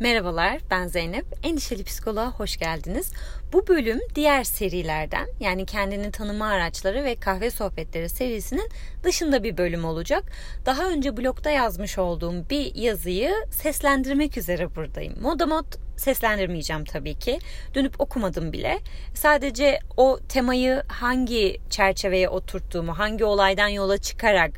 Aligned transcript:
Merhabalar, 0.00 0.60
ben 0.70 0.86
Zeynep. 0.86 1.24
Endişeli 1.42 1.84
Psikoloğa 1.84 2.30
hoş 2.30 2.56
geldiniz. 2.56 3.12
Bu 3.52 3.66
bölüm 3.66 4.00
diğer 4.14 4.44
serilerden 4.44 5.26
yani 5.40 5.66
kendini 5.66 6.10
tanıma 6.10 6.46
araçları 6.46 7.04
ve 7.04 7.14
kahve 7.14 7.50
sohbetleri 7.50 8.08
serisinin 8.08 8.68
dışında 9.02 9.42
bir 9.42 9.56
bölüm 9.56 9.84
olacak. 9.84 10.24
Daha 10.66 10.88
önce 10.90 11.16
blogda 11.16 11.50
yazmış 11.50 11.98
olduğum 11.98 12.50
bir 12.50 12.74
yazıyı 12.74 13.32
seslendirmek 13.50 14.36
üzere 14.36 14.74
buradayım. 14.76 15.14
Modamod 15.22 15.66
seslendirmeyeceğim 15.96 16.84
tabii 16.84 17.14
ki. 17.14 17.38
Dönüp 17.74 18.00
okumadım 18.00 18.52
bile. 18.52 18.78
Sadece 19.14 19.78
o 19.96 20.18
temayı 20.28 20.82
hangi 20.88 21.56
çerçeveye 21.70 22.28
oturttuğumu, 22.28 22.98
hangi 22.98 23.24
olaydan 23.24 23.68
yola 23.68 23.98
çıkarak 23.98 24.50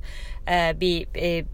e, 0.51 0.81
bir 0.81 1.07
e, 1.17 1.45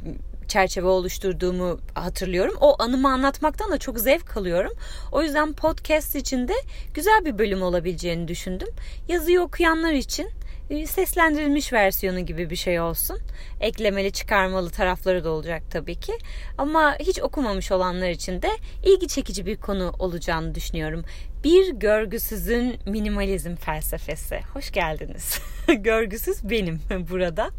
çerçeve 0.49 0.87
oluşturduğumu 0.89 1.80
hatırlıyorum. 1.95 2.55
O 2.61 2.83
anımı 2.83 3.09
anlatmaktan 3.12 3.71
da 3.71 3.79
çok 3.79 3.98
zevk 3.98 4.37
alıyorum. 4.37 4.73
O 5.12 5.23
yüzden 5.23 5.52
podcast 5.52 6.16
için 6.16 6.48
de 6.48 6.55
güzel 6.95 7.24
bir 7.24 7.38
bölüm 7.38 7.62
olabileceğini 7.62 8.29
düşündüm. 8.29 8.69
Yazıyı 9.09 9.41
okuyanlar 9.41 9.93
için 9.93 10.30
e, 10.71 10.87
seslendirilmiş 10.87 11.73
versiyonu 11.73 12.21
gibi 12.21 12.51
bir 12.51 12.57
şey 12.57 12.80
olsun. 12.80 13.19
Eklemeli 13.61 14.12
çıkarmalı 14.12 14.71
tarafları 14.71 15.24
da 15.24 15.30
olacak 15.30 15.62
tabii 15.71 16.01
ki. 16.01 16.12
Ama 16.59 16.96
hiç 17.01 17.21
okumamış 17.23 17.73
olanlar 17.73 18.10
için 18.10 18.43
de 18.43 18.49
ilgi 18.85 19.09
çekici 19.09 19.46
bir 19.46 19.57
konu 19.57 19.93
olacağını 19.99 20.55
düşünüyorum. 20.55 21.05
Bir 21.48 21.69
görgüsüzün 21.69 22.77
minimalizm 22.87 23.57
felsefesi. 23.57 24.41
Hoş 24.52 24.70
geldiniz. 24.70 25.38
Görgüsüz 25.79 26.51
benim 26.51 26.80
burada. 27.11 27.51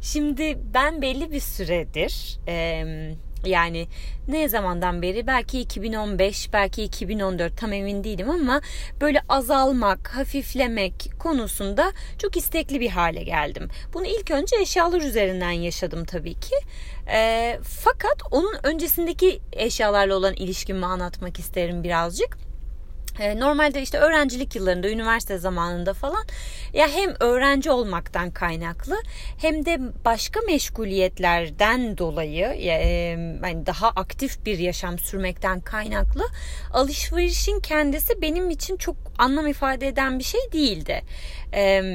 Şimdi 0.00 0.58
ben 0.74 1.02
belli 1.02 1.32
bir 1.32 1.40
süredir... 1.40 2.38
Yani 3.46 3.86
ne 4.28 4.48
zamandan 4.48 5.02
beri 5.02 5.26
belki 5.26 5.60
2015 5.60 6.52
belki 6.52 6.82
2014 6.82 7.58
tam 7.58 7.72
emin 7.72 8.04
değilim 8.04 8.30
ama 8.30 8.60
böyle 9.00 9.20
azalmak, 9.28 10.08
hafiflemek 10.16 11.10
konusunda 11.18 11.92
çok 12.18 12.36
istekli 12.36 12.80
bir 12.80 12.90
hale 12.90 13.22
geldim. 13.22 13.68
Bunu 13.94 14.06
ilk 14.06 14.30
önce 14.30 14.56
eşyalar 14.56 15.00
üzerinden 15.00 15.50
yaşadım 15.50 16.04
tabii 16.04 16.34
ki. 16.34 16.54
E, 17.12 17.58
fakat 17.62 18.22
onun 18.30 18.54
öncesindeki 18.62 19.40
eşyalarla 19.52 20.16
olan 20.16 20.34
ilişkimi 20.34 20.86
anlatmak 20.86 21.38
isterim 21.38 21.84
birazcık. 21.84 22.45
Ee, 23.20 23.40
normalde 23.40 23.82
işte 23.82 23.98
öğrencilik 23.98 24.56
yıllarında, 24.56 24.88
üniversite 24.88 25.38
zamanında 25.38 25.94
falan 25.94 26.24
ya 26.72 26.88
hem 26.88 27.14
öğrenci 27.20 27.70
olmaktan 27.70 28.30
kaynaklı 28.30 28.96
hem 29.38 29.66
de 29.66 29.78
başka 30.04 30.40
meşguliyetlerden 30.40 31.98
dolayı 31.98 32.54
yani 33.42 33.66
daha 33.66 33.88
aktif 33.88 34.46
bir 34.46 34.58
yaşam 34.58 34.98
sürmekten 34.98 35.60
kaynaklı 35.60 36.28
alışverişin 36.72 37.60
kendisi 37.60 38.22
benim 38.22 38.50
için 38.50 38.76
çok 38.76 38.96
anlam 39.18 39.46
ifade 39.46 39.88
eden 39.88 40.18
bir 40.18 40.24
şey 40.24 40.40
değildi. 40.52 41.02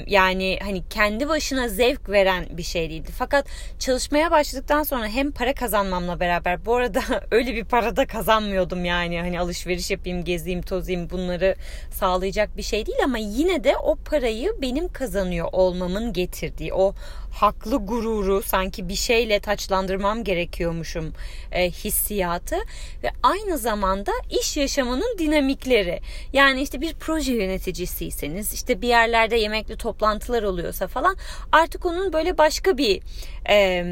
Yani 0.08 0.59
hani 0.61 0.83
kendi 0.89 1.30
başına 1.30 1.67
zevk 1.67 2.09
veren 2.09 2.45
bir 2.50 2.63
şey 2.63 2.89
değildi. 2.89 3.11
Fakat 3.17 3.47
çalışmaya 3.80 4.31
başladıktan 4.31 4.83
sonra 4.83 5.08
hem 5.08 5.31
para 5.31 5.53
kazanmamla 5.53 6.19
beraber 6.19 6.66
bu 6.66 6.75
arada 6.75 7.02
öyle 7.31 7.55
bir 7.55 7.66
para 7.66 7.95
da 7.95 8.08
kazanmıyordum 8.08 8.86
yani 8.86 9.19
hani 9.19 9.39
alışveriş 9.39 9.91
yapayım, 9.91 10.23
gezeyim, 10.23 10.61
tozayım 10.61 11.09
bunları 11.09 11.55
sağlayacak 11.91 12.58
bir 12.58 12.63
şey 12.63 12.86
değil 12.86 13.00
ama 13.03 13.17
yine 13.17 13.63
de 13.63 13.78
o 13.78 13.95
parayı 13.95 14.53
benim 14.61 14.94
kazanıyor 14.94 15.50
olmamın 15.52 16.13
getirdiği 16.13 16.73
o 16.73 16.94
haklı 17.31 17.78
gururu 17.78 18.41
sanki 18.41 18.89
bir 18.89 18.95
şeyle 18.95 19.39
taçlandırmam 19.39 20.23
gerekiyormuşum 20.23 21.13
e, 21.52 21.72
hissiyatı 21.72 22.56
ve 23.03 23.09
aynı 23.23 23.58
zamanda 23.58 24.11
iş 24.41 24.58
yaşamının 24.58 25.17
dinamikleri. 25.17 26.00
Yani 26.33 26.61
işte 26.61 26.81
bir 26.81 26.94
proje 27.12 27.34
yöneticisiyseniz 27.34 28.54
işte 28.54 28.81
bir 28.81 28.88
yerlerde 28.88 29.36
yemekli 29.36 29.78
toplantılar 29.78 30.44
oluyorsa 30.44 30.88
falan 30.88 31.16
artık 31.52 31.85
onun 31.85 32.13
böyle 32.13 32.38
başka 32.38 32.78
bir 32.78 33.02
e, 33.50 33.85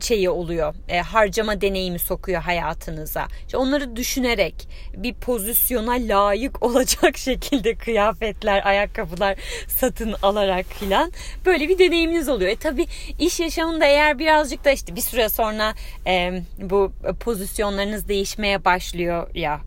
şeyi 0.00 0.30
oluyor. 0.30 0.74
E, 0.88 1.00
harcama 1.00 1.60
deneyimi 1.60 1.98
sokuyor 1.98 2.42
hayatınıza. 2.42 3.26
İşte 3.46 3.56
onları 3.56 3.96
düşünerek 3.96 4.68
bir 4.96 5.14
pozisyona 5.14 5.92
layık 5.92 6.62
olacak 6.62 7.16
şekilde 7.16 7.74
kıyafetler, 7.74 8.66
ayakkabılar 8.66 9.36
satın 9.68 10.14
alarak 10.22 10.66
filan 10.66 11.12
böyle 11.46 11.68
bir 11.68 11.78
deneyiminiz 11.78 12.28
oluyor. 12.28 12.50
E 12.50 12.56
tabi 12.56 12.86
iş 13.18 13.40
yaşamında 13.40 13.86
eğer 13.86 14.18
birazcık 14.18 14.64
da 14.64 14.70
işte 14.70 14.96
bir 14.96 15.00
süre 15.00 15.28
sonra 15.28 15.74
e, 16.06 16.42
bu 16.58 16.92
pozisyonlarınız 17.20 18.08
değişmeye 18.08 18.64
başlıyor 18.64 19.34
ya 19.34 19.60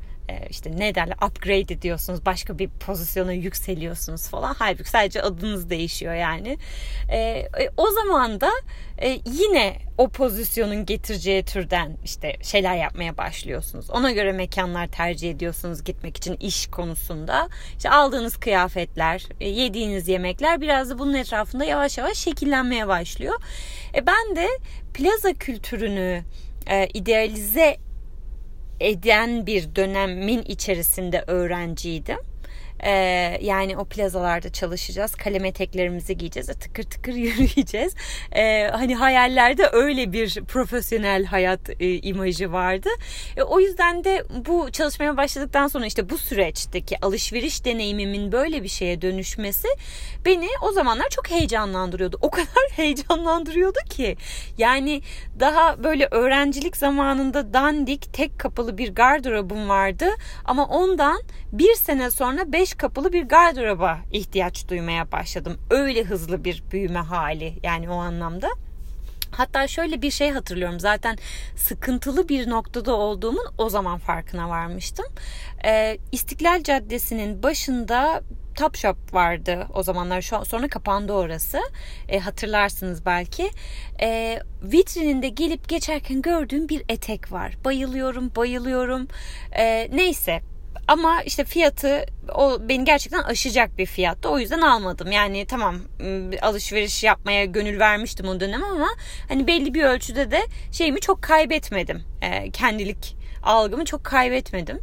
işte 0.50 0.72
ne 0.78 0.96
derler 0.96 1.16
upgrade 1.28 1.74
ediyorsunuz 1.74 2.26
başka 2.26 2.60
bir 2.60 2.70
pozisyona 2.70 3.34
yükseliyorsunuz 3.34 4.30
falan. 4.30 4.56
Halbuki 4.60 4.90
sadece 4.90 5.22
adınız 5.22 5.70
değişiyor 5.70 6.14
yani. 6.14 6.58
E, 7.10 7.18
e, 7.18 7.50
o 7.78 7.92
zaman 7.92 8.42
da 8.42 8.52
e, 9.02 9.20
yine 9.26 9.78
o 9.98 10.10
pozisyonun 10.10 10.86
getireceği 10.86 11.46
türden 11.46 11.98
işte 12.04 12.36
şeyler 12.44 12.76
yapmaya 12.76 13.18
başlıyorsunuz. 13.18 13.90
Ona 13.90 14.12
göre 14.12 14.32
mekanlar 14.32 14.88
tercih 14.88 15.32
ediyorsunuz 15.32 15.84
gitmek 15.84 16.18
için 16.18 16.38
iş 16.40 16.68
konusunda. 16.68 17.50
İşte 17.78 17.90
aldığınız 17.90 18.38
kıyafetler 18.38 19.26
e, 19.40 19.50
yediğiniz 19.50 20.08
yemekler 20.08 20.62
biraz 20.62 20.90
da 20.90 21.00
bunun 21.00 21.14
etrafında 21.14 21.66
yavaş 21.66 21.98
yavaş 21.98 22.18
şekillenmeye 22.18 22.88
başlıyor. 22.88 23.42
E, 23.96 24.08
ben 24.08 24.36
de 24.36 24.48
plaza 24.94 25.34
kültürünü 25.34 26.24
e, 26.68 26.88
idealize 26.88 27.78
eden 28.80 29.48
bir 29.48 29.76
dönemin 29.76 30.42
içerisinde 30.42 31.24
öğrenciydim. 31.28 32.29
Ee, 32.84 32.92
yani 33.42 33.78
o 33.78 33.86
plazalarda 33.86 34.52
çalışacağız. 34.52 35.16
Kalem 35.16 35.46
eteklerimizi 35.46 36.18
giyeceğiz. 36.18 36.48
Tıkır 36.48 36.84
tıkır 36.84 37.14
yürüyeceğiz. 37.26 37.96
Ee, 38.36 38.68
hani 38.72 38.96
hayallerde 38.96 39.70
öyle 39.72 40.14
bir 40.14 40.42
profesyonel 40.44 41.26
hayat 41.26 41.70
e, 41.70 42.02
imajı 42.02 42.52
vardı. 42.52 42.90
E, 43.38 43.44
o 43.44 43.60
yüzden 43.60 44.04
de 44.04 44.24
bu 44.48 44.72
çalışmaya 44.72 45.18
başladıktan 45.18 45.68
sonra 45.68 45.86
işte 45.86 46.10
bu 46.10 46.18
süreçteki 46.18 47.06
alışveriş 47.06 47.66
deneyimimin 47.66 48.32
böyle 48.32 48.64
bir 48.64 48.68
şeye 48.68 49.02
dönüşmesi 49.02 49.68
beni 50.26 50.48
o 50.62 50.72
zamanlar 50.72 51.10
çok 51.10 51.32
heyecanlandırıyordu. 51.32 52.18
O 52.22 52.30
kadar 52.30 52.70
heyecanlandırıyordu 52.72 53.80
ki. 53.90 54.16
Yani 54.58 55.02
daha 55.40 55.84
böyle 55.84 56.08
öğrencilik 56.12 56.78
zamanında 56.78 57.54
dandik 57.54 58.14
tek 58.14 58.40
kapılı 58.40 58.78
bir 58.78 58.96
gardırobum 58.96 59.70
vardı. 59.70 60.06
Ama 60.46 60.66
ondan 60.66 61.22
bir 61.52 61.76
sene 61.76 62.12
sonra 62.12 62.54
beş 62.54 62.74
kapılı 62.74 63.14
bir 63.14 63.24
gardıroba 63.24 64.00
ihtiyaç 64.12 64.68
duymaya 64.70 65.12
başladım. 65.12 65.58
Öyle 65.70 66.04
hızlı 66.04 66.44
bir 66.44 66.64
büyüme 66.72 67.00
hali 67.00 67.54
yani 67.64 67.90
o 67.90 67.96
anlamda. 67.96 68.50
Hatta 69.32 69.68
şöyle 69.68 70.02
bir 70.02 70.12
şey 70.12 70.32
hatırlıyorum. 70.32 70.80
Zaten 70.80 71.18
sıkıntılı 71.56 72.30
bir 72.30 72.50
noktada 72.50 72.96
olduğumun 72.96 73.46
o 73.58 73.70
zaman 73.70 74.00
farkına 74.00 74.50
varmıştım. 74.50 75.06
Ee, 75.66 75.98
İstiklal 76.12 76.64
Caddesi'nin 76.64 77.44
başında 77.44 78.22
Top 78.60 78.78
Shop 78.78 79.14
vardı 79.14 79.68
o 79.74 79.84
zamanlar. 79.84 80.22
Şu 80.22 80.46
sonra 80.46 80.68
kapandı 80.68 81.14
orası. 81.14 81.60
E, 82.10 82.20
hatırlarsınız 82.20 83.06
belki. 83.06 83.52
E, 84.02 84.40
vitrininde 84.64 85.30
gelip 85.30 85.70
geçerken 85.70 86.22
gördüğüm 86.22 86.70
bir 86.70 86.84
etek 86.90 87.31
var. 87.31 87.54
Bayılıyorum 87.66 88.31
bayılıyorum. 88.36 89.08
E, 89.52 89.90
neyse 89.94 90.42
ama 90.90 91.22
işte 91.22 91.44
fiyatı 91.44 92.06
o 92.36 92.58
beni 92.70 92.86
gerçekten 92.86 93.24
aşacak 93.24 93.78
bir 93.78 93.86
fiyattı. 93.86 94.30
O 94.30 94.40
yüzden 94.40 94.62
almadım. 94.62 95.12
Yani 95.12 95.46
tamam 95.46 95.76
ıı, 96.02 96.32
alışveriş 96.42 97.04
yapmaya 97.04 97.46
gönül 97.46 97.80
vermiştim 97.80 98.28
o 98.28 98.40
dönem 98.40 98.64
ama 98.64 98.88
hani 99.28 99.48
belli 99.48 99.74
bir 99.74 99.84
ölçüde 99.84 100.32
de 100.32 100.42
şeyimi 100.72 101.00
çok 101.00 101.22
kaybetmedim. 101.22 102.04
E, 102.22 102.52
kendilik 102.52 103.18
algımı 103.44 103.86
çok 103.86 104.04
kaybetmedim. 104.04 104.80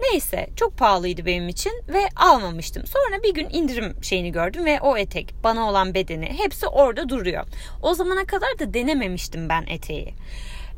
Neyse 0.00 0.50
çok 0.56 0.78
pahalıydı 0.78 1.26
benim 1.26 1.48
için 1.48 1.72
ve 1.88 2.08
almamıştım. 2.16 2.86
Sonra 2.86 3.22
bir 3.22 3.34
gün 3.34 3.48
indirim 3.50 3.96
şeyini 4.02 4.32
gördüm 4.32 4.64
ve 4.64 4.80
o 4.80 4.96
etek 4.96 5.34
bana 5.44 5.68
olan 5.70 5.94
bedeni 5.94 6.38
hepsi 6.38 6.66
orada 6.66 7.08
duruyor. 7.08 7.46
O 7.82 7.94
zamana 7.94 8.24
kadar 8.24 8.58
da 8.58 8.74
denememiştim 8.74 9.48
ben 9.48 9.66
eteği. 9.66 10.14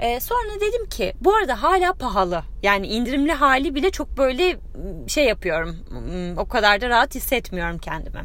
Ee, 0.03 0.21
sonra 0.21 0.61
dedim 0.61 0.87
ki 0.87 1.15
bu 1.21 1.35
arada 1.35 1.63
hala 1.63 1.93
pahalı. 1.93 2.43
Yani 2.63 2.87
indirimli 2.87 3.33
hali 3.33 3.75
bile 3.75 3.91
çok 3.91 4.19
böyle 4.19 4.57
şey 5.07 5.25
yapıyorum. 5.25 5.77
O 6.39 6.49
kadar 6.49 6.81
da 6.81 6.89
rahat 6.89 7.15
hissetmiyorum 7.15 7.79
kendimi. 7.79 8.21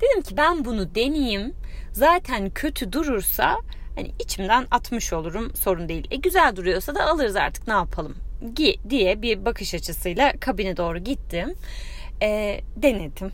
Dedim 0.00 0.22
ki 0.22 0.36
ben 0.36 0.64
bunu 0.64 0.94
deneyeyim. 0.94 1.54
Zaten 1.92 2.50
kötü 2.50 2.92
durursa 2.92 3.56
hani 3.94 4.10
içimden 4.18 4.66
atmış 4.70 5.12
olurum 5.12 5.56
sorun 5.56 5.88
değil. 5.88 6.08
E 6.10 6.16
güzel 6.16 6.56
duruyorsa 6.56 6.94
da 6.94 7.06
alırız 7.06 7.36
artık 7.36 7.68
ne 7.68 7.74
yapalım 7.74 8.16
diye 8.90 9.22
bir 9.22 9.44
bakış 9.44 9.74
açısıyla 9.74 10.32
kabine 10.40 10.76
doğru 10.76 10.98
gittim. 10.98 11.54
E, 12.22 12.60
denedim. 12.76 13.32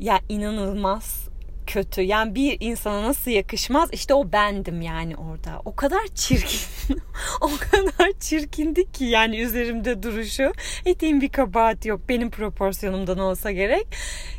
Ya 0.00 0.20
inanılmaz 0.28 1.27
kötü. 1.68 2.00
Yani 2.02 2.34
bir 2.34 2.56
insana 2.60 3.02
nasıl 3.02 3.30
yakışmaz? 3.30 3.88
İşte 3.92 4.14
o 4.14 4.32
bendim 4.32 4.82
yani 4.82 5.16
orada. 5.16 5.62
O 5.64 5.76
kadar 5.76 6.06
çirkin. 6.14 6.60
o 7.40 7.50
kadar 7.70 8.12
çirkindi 8.20 8.92
ki 8.92 9.04
yani 9.04 9.40
üzerimde 9.40 10.02
duruşu. 10.02 10.52
Eteğin 10.84 11.20
bir 11.20 11.28
kabahat 11.28 11.86
yok. 11.86 12.00
Benim 12.08 12.30
proporsiyonumdan 12.30 13.18
olsa 13.18 13.50
gerek. 13.50 13.86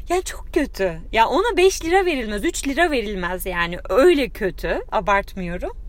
Yani 0.09 0.23
çok 0.23 0.53
kötü. 0.53 0.99
Ya 1.11 1.27
ona 1.27 1.57
5 1.57 1.85
lira 1.85 2.05
verilmez, 2.05 2.45
3 2.45 2.67
lira 2.67 2.91
verilmez 2.91 3.45
yani. 3.45 3.77
Öyle 3.89 4.29
kötü. 4.29 4.81
Abartmıyorum. 4.91 5.88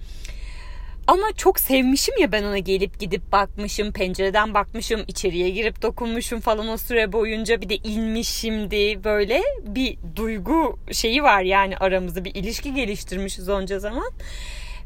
Ama 1.11 1.33
çok 1.37 1.61
sevmişim 1.61 2.15
ya 2.21 2.33
ben 2.33 2.45
ona 2.45 2.59
gelip 2.59 3.01
gidip 3.01 3.33
bakmışım, 3.33 3.93
pencereden 3.93 4.55
bakmışım, 4.55 5.05
içeriye 5.09 5.51
girip 5.51 5.83
dokunmuşum 5.83 6.41
falan 6.41 6.69
o 6.69 6.77
süre 6.77 7.13
boyunca 7.13 7.61
bir 7.61 7.69
de 7.69 7.77
inmişimdi 7.77 9.05
böyle 9.05 9.43
bir 9.63 9.99
duygu 10.17 10.79
şeyi 10.93 11.23
var 11.23 11.43
yani 11.43 11.77
aramızda 11.77 12.25
bir 12.25 12.35
ilişki 12.35 12.75
geliştirmişiz 12.75 13.49
onca 13.49 13.79
zaman. 13.79 14.11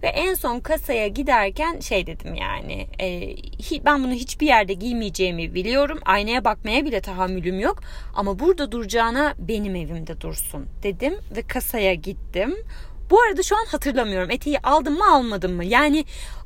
Ve 0.03 0.06
en 0.06 0.35
son 0.35 0.61
kasaya 0.61 1.09
giderken 1.09 1.81
şey 1.81 2.06
dedim 2.06 2.35
yani 2.35 2.87
e, 3.00 3.37
ben 3.85 4.05
bunu 4.05 4.12
hiçbir 4.12 4.47
yerde 4.47 4.73
giymeyeceğimi 4.75 5.55
biliyorum. 5.55 5.99
Aynaya 6.05 6.44
bakmaya 6.44 6.85
bile 6.85 7.00
tahammülüm 7.00 7.61
yok. 7.61 7.82
Ama 8.15 8.38
burada 8.38 8.73
duracağına 8.73 9.35
benim 9.38 9.76
evimde 9.76 10.21
dursun 10.21 10.67
dedim 10.82 11.15
ve 11.37 11.43
kasaya 11.43 11.94
gittim. 11.94 12.56
Bu 13.10 13.20
arada 13.20 13.42
şu 13.42 13.56
an 13.56 13.64
hatırlamıyorum 13.64 14.30
eteği 14.30 14.58
aldım 14.58 14.94
mı 14.94 15.14
almadım 15.14 15.52
mı? 15.52 15.64
Yani 15.64 16.04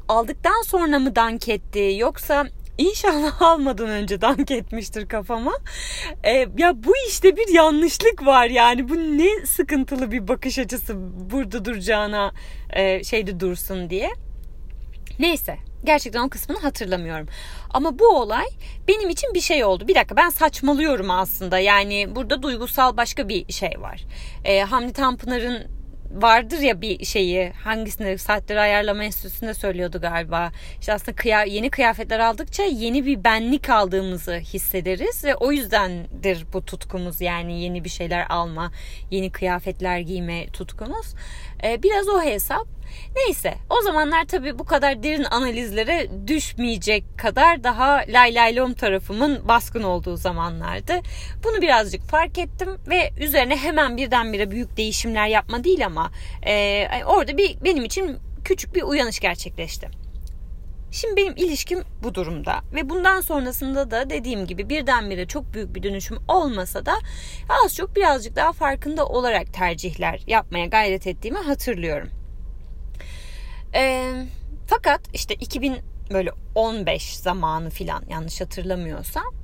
aldıktan 0.09 0.63
sonra 0.63 0.99
mı 0.99 1.17
dank 1.17 1.49
etti 1.49 1.95
yoksa 1.99 2.47
İnşallah 2.79 3.43
almadan 3.43 3.89
önce 3.89 4.21
dank 4.21 4.51
etmiştir 4.51 5.09
kafama. 5.09 5.53
Ee, 6.25 6.47
ya 6.59 6.85
bu 6.85 6.93
işte 7.09 7.37
bir 7.37 7.55
yanlışlık 7.55 8.27
var 8.27 8.47
yani. 8.47 8.89
Bu 8.89 8.95
ne 8.95 9.47
sıkıntılı 9.47 10.13
bir 10.13 10.29
bakış 10.29 10.59
açısı 10.59 10.95
burada 11.31 11.65
duracağına 11.65 12.33
e, 12.71 13.05
şeyde 13.05 13.41
dursun 13.41 13.91
diye. 13.91 14.11
Neyse 15.19 15.57
gerçekten 15.85 16.21
o 16.21 16.29
kısmını 16.29 16.59
hatırlamıyorum. 16.59 17.27
Ama 17.71 17.99
bu 17.99 18.09
olay 18.09 18.47
benim 18.89 19.09
için 19.09 19.35
bir 19.35 19.41
şey 19.41 19.65
oldu. 19.65 19.89
Bir 19.89 19.95
dakika 19.95 20.17
ben 20.17 20.29
saçmalıyorum 20.29 21.11
aslında. 21.11 21.59
Yani 21.59 22.15
burada 22.15 22.43
duygusal 22.43 22.97
başka 22.97 23.29
bir 23.29 23.53
şey 23.53 23.73
var. 23.81 24.05
Ee, 24.45 24.61
Hamdi 24.61 24.93
Tanpınar'ın 24.93 25.78
vardır 26.11 26.59
ya 26.59 26.81
bir 26.81 27.05
şeyi 27.05 27.51
hangisinde 27.51 28.19
saatleri 28.19 28.61
ayarlama 28.61 29.05
enstitüsünde 29.05 29.55
söylüyordu 29.55 30.01
galiba. 30.01 30.51
İşte 30.81 30.93
aslında 30.93 31.17
kıya, 31.17 31.45
yeni 31.45 31.71
kıyafetler 31.71 32.19
aldıkça 32.19 32.63
yeni 32.63 33.07
bir 33.07 33.25
benlik 33.25 33.71
aldığımızı 33.71 34.35
hissederiz 34.35 35.25
ve 35.25 35.35
o 35.35 35.53
yüzdendir 35.53 36.47
bu 36.53 36.65
tutkumuz 36.65 37.21
yani 37.21 37.63
yeni 37.63 37.85
bir 37.85 37.89
şeyler 37.89 38.27
alma, 38.29 38.73
yeni 39.11 39.33
kıyafetler 39.33 39.99
giyme 39.99 40.47
tutkumuz. 40.47 41.15
Ee, 41.65 41.83
biraz 41.83 42.09
o 42.09 42.23
hesap. 42.23 42.67
Neyse 43.17 43.55
o 43.71 43.83
zamanlar 43.83 44.25
tabii 44.25 44.59
bu 44.59 44.65
kadar 44.65 45.03
derin 45.03 45.25
analizlere 45.25 46.09
düşmeyecek 46.27 47.05
kadar 47.19 47.65
daha 47.65 48.05
lay 48.09 48.35
lay 48.35 48.57
lom 48.57 48.75
tarafımın 48.75 49.49
baskın 49.49 49.83
olduğu 49.83 50.17
zamanlardı. 50.17 50.93
Bunu 51.45 51.63
birazcık 51.63 52.03
fark 52.03 52.39
ettim 52.39 52.69
ve 52.89 53.11
üzerine 53.21 53.57
hemen 53.57 53.97
birdenbire 53.97 54.51
büyük 54.51 54.77
değişimler 54.77 55.27
yapma 55.27 55.65
değil 55.65 55.87
ama 55.87 55.98
e, 56.47 56.89
orada 57.07 57.39
bir 57.39 57.65
benim 57.65 57.85
için 57.85 58.19
küçük 58.45 58.75
bir 58.75 58.83
uyanış 58.83 59.21
gerçekleşti. 59.21 59.89
Şimdi 60.91 61.17
benim 61.17 61.37
ilişkim 61.37 61.85
bu 62.03 62.15
durumda 62.15 62.61
ve 62.75 62.91
bundan 62.91 63.21
sonrasında 63.21 63.91
da 63.91 64.11
dediğim 64.11 64.47
gibi 64.47 64.69
birdenbire 64.69 65.27
çok 65.27 65.55
büyük 65.55 65.75
bir 65.75 65.83
dönüşüm 65.83 66.19
olmasa 66.29 66.87
da 66.87 66.95
az 67.65 67.75
çok 67.75 67.97
birazcık 67.97 68.37
daha 68.37 68.53
farkında 68.53 69.07
olarak 69.07 69.55
tercihler 69.55 70.21
yapmaya 70.27 70.67
gayret 70.67 71.07
ettiğimi 71.07 71.39
hatırlıyorum. 71.39 72.11
E, 73.75 74.13
fakat 74.67 75.01
işte 75.15 75.35
2000 75.35 75.77
böyle 76.11 76.31
15 76.55 77.17
zamanı 77.17 77.71
filan 77.71 78.05
yanlış 78.11 78.41
hatırlamıyorsam 78.41 79.35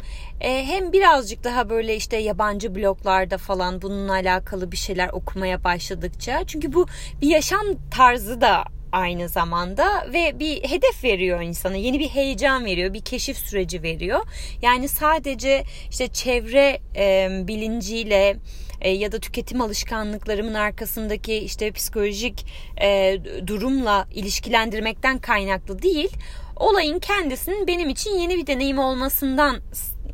e, 0.40 0.64
hem 0.66 0.92
birazcık 0.92 1.44
daha 1.44 1.70
böyle 1.70 1.96
işte 1.96 2.16
yabancı 2.16 2.74
bloglarda 2.74 3.38
falan 3.38 3.82
bununla 3.82 4.12
alakalı 4.12 4.72
bir 4.72 4.76
şeyler 4.76 5.08
okumaya 5.08 5.64
başladıkça 5.64 6.44
çünkü 6.46 6.72
bu 6.72 6.86
bir 7.22 7.28
yaşam 7.28 7.66
tarzı 7.90 8.40
da 8.40 8.64
aynı 8.92 9.28
zamanda 9.28 10.06
ve 10.12 10.38
bir 10.38 10.62
hedef 10.62 11.04
veriyor 11.04 11.40
insana. 11.40 11.76
Yeni 11.76 11.98
bir 11.98 12.08
heyecan 12.08 12.64
veriyor, 12.64 12.94
bir 12.94 13.00
keşif 13.00 13.38
süreci 13.38 13.82
veriyor. 13.82 14.20
Yani 14.62 14.88
sadece 14.88 15.64
işte 15.90 16.08
çevre 16.08 16.80
e, 16.96 17.28
bilinciyle 17.48 18.36
e, 18.80 18.90
ya 18.90 19.12
da 19.12 19.18
tüketim 19.18 19.60
alışkanlıklarımın 19.60 20.54
arkasındaki 20.54 21.34
işte 21.34 21.72
psikolojik 21.72 22.46
e, 22.82 23.18
durumla 23.46 24.06
ilişkilendirmekten 24.14 25.18
kaynaklı 25.18 25.82
değil. 25.82 26.10
Olayın 26.56 26.98
kendisinin 26.98 27.66
benim 27.66 27.88
için 27.88 28.10
yeni 28.10 28.36
bir 28.36 28.46
deneyim 28.46 28.78
olmasından 28.78 29.56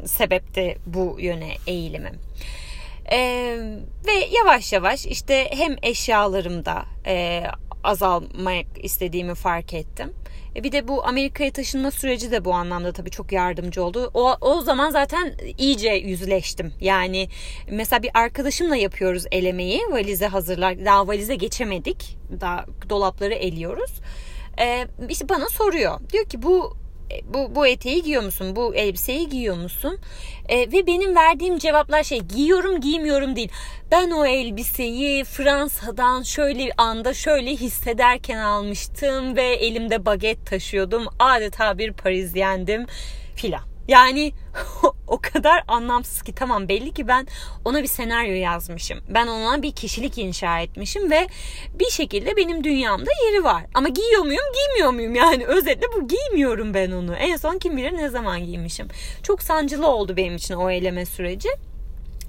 sebepti 0.04 0.78
bu 0.86 1.16
yöne 1.18 1.54
eğilimim. 1.66 2.18
Ee, 3.12 3.58
ve 4.06 4.12
yavaş 4.38 4.72
yavaş 4.72 5.06
işte 5.06 5.50
hem 5.50 5.76
eşyalarımda 5.82 6.84
e, 7.06 7.42
azalmak 7.84 8.66
istediğimi 8.82 9.34
fark 9.34 9.74
ettim. 9.74 10.14
E 10.56 10.64
bir 10.64 10.72
de 10.72 10.88
bu 10.88 11.06
Amerika'ya 11.06 11.52
taşınma 11.52 11.90
süreci 11.90 12.30
de 12.30 12.44
bu 12.44 12.54
anlamda 12.54 12.92
tabii 12.92 13.10
çok 13.10 13.32
yardımcı 13.32 13.84
oldu. 13.84 14.10
O, 14.14 14.36
o 14.40 14.60
zaman 14.60 14.90
zaten 14.90 15.34
iyice 15.58 15.90
yüzleştim. 15.90 16.72
Yani 16.80 17.28
mesela 17.70 18.02
bir 18.02 18.10
arkadaşımla 18.14 18.76
yapıyoruz 18.76 19.24
elemeyi. 19.32 19.80
Valize 19.90 20.26
hazırlar. 20.26 20.84
Daha 20.84 21.08
valize 21.08 21.34
geçemedik. 21.34 22.16
Daha 22.40 22.64
dolapları 22.88 23.34
eliyoruz. 23.34 23.90
Ee, 24.60 24.86
işte 25.08 25.28
bana 25.28 25.48
soruyor. 25.48 26.00
Diyor 26.12 26.24
ki 26.24 26.42
bu 26.42 26.80
bu, 27.24 27.54
bu 27.54 27.66
eteği 27.66 28.02
giyiyor 28.02 28.22
musun? 28.22 28.56
Bu 28.56 28.74
elbiseyi 28.74 29.28
giyiyor 29.28 29.56
musun? 29.56 29.98
E, 30.48 30.58
ve 30.58 30.86
benim 30.86 31.16
verdiğim 31.16 31.58
cevaplar 31.58 32.02
şey 32.02 32.20
giyiyorum 32.20 32.80
giymiyorum 32.80 33.36
değil. 33.36 33.52
Ben 33.90 34.10
o 34.10 34.24
elbiseyi 34.26 35.24
Fransa'dan 35.24 36.22
şöyle 36.22 36.70
anda 36.76 37.14
şöyle 37.14 37.50
hissederken 37.50 38.38
almıştım 38.38 39.36
ve 39.36 39.42
elimde 39.42 40.06
baget 40.06 40.46
taşıyordum. 40.46 41.06
Adeta 41.18 41.78
bir 41.78 41.92
Parizyendim 41.92 42.86
filan. 43.36 43.62
Yani 43.88 44.32
o 45.10 45.18
kadar 45.22 45.64
anlamsız 45.68 46.22
ki 46.22 46.34
tamam 46.34 46.68
belli 46.68 46.92
ki 46.92 47.08
ben 47.08 47.26
ona 47.64 47.82
bir 47.82 47.88
senaryo 47.88 48.34
yazmışım. 48.34 48.98
Ben 49.08 49.26
ona 49.26 49.62
bir 49.62 49.72
kişilik 49.72 50.18
inşa 50.18 50.60
etmişim 50.60 51.10
ve 51.10 51.26
bir 51.74 51.90
şekilde 51.90 52.36
benim 52.36 52.64
dünyamda 52.64 53.10
yeri 53.26 53.44
var. 53.44 53.64
Ama 53.74 53.88
giyiyor 53.88 54.22
muyum 54.22 54.44
giymiyor 54.54 54.92
muyum 54.92 55.14
yani 55.14 55.46
özetle 55.46 55.86
bu 55.96 56.08
giymiyorum 56.08 56.74
ben 56.74 56.90
onu. 56.90 57.14
En 57.14 57.36
son 57.36 57.58
kim 57.58 57.76
bilir 57.76 57.92
ne 57.92 58.08
zaman 58.08 58.46
giymişim. 58.46 58.88
Çok 59.22 59.42
sancılı 59.42 59.86
oldu 59.86 60.16
benim 60.16 60.36
için 60.36 60.54
o 60.54 60.70
eleme 60.70 61.06
süreci. 61.06 61.48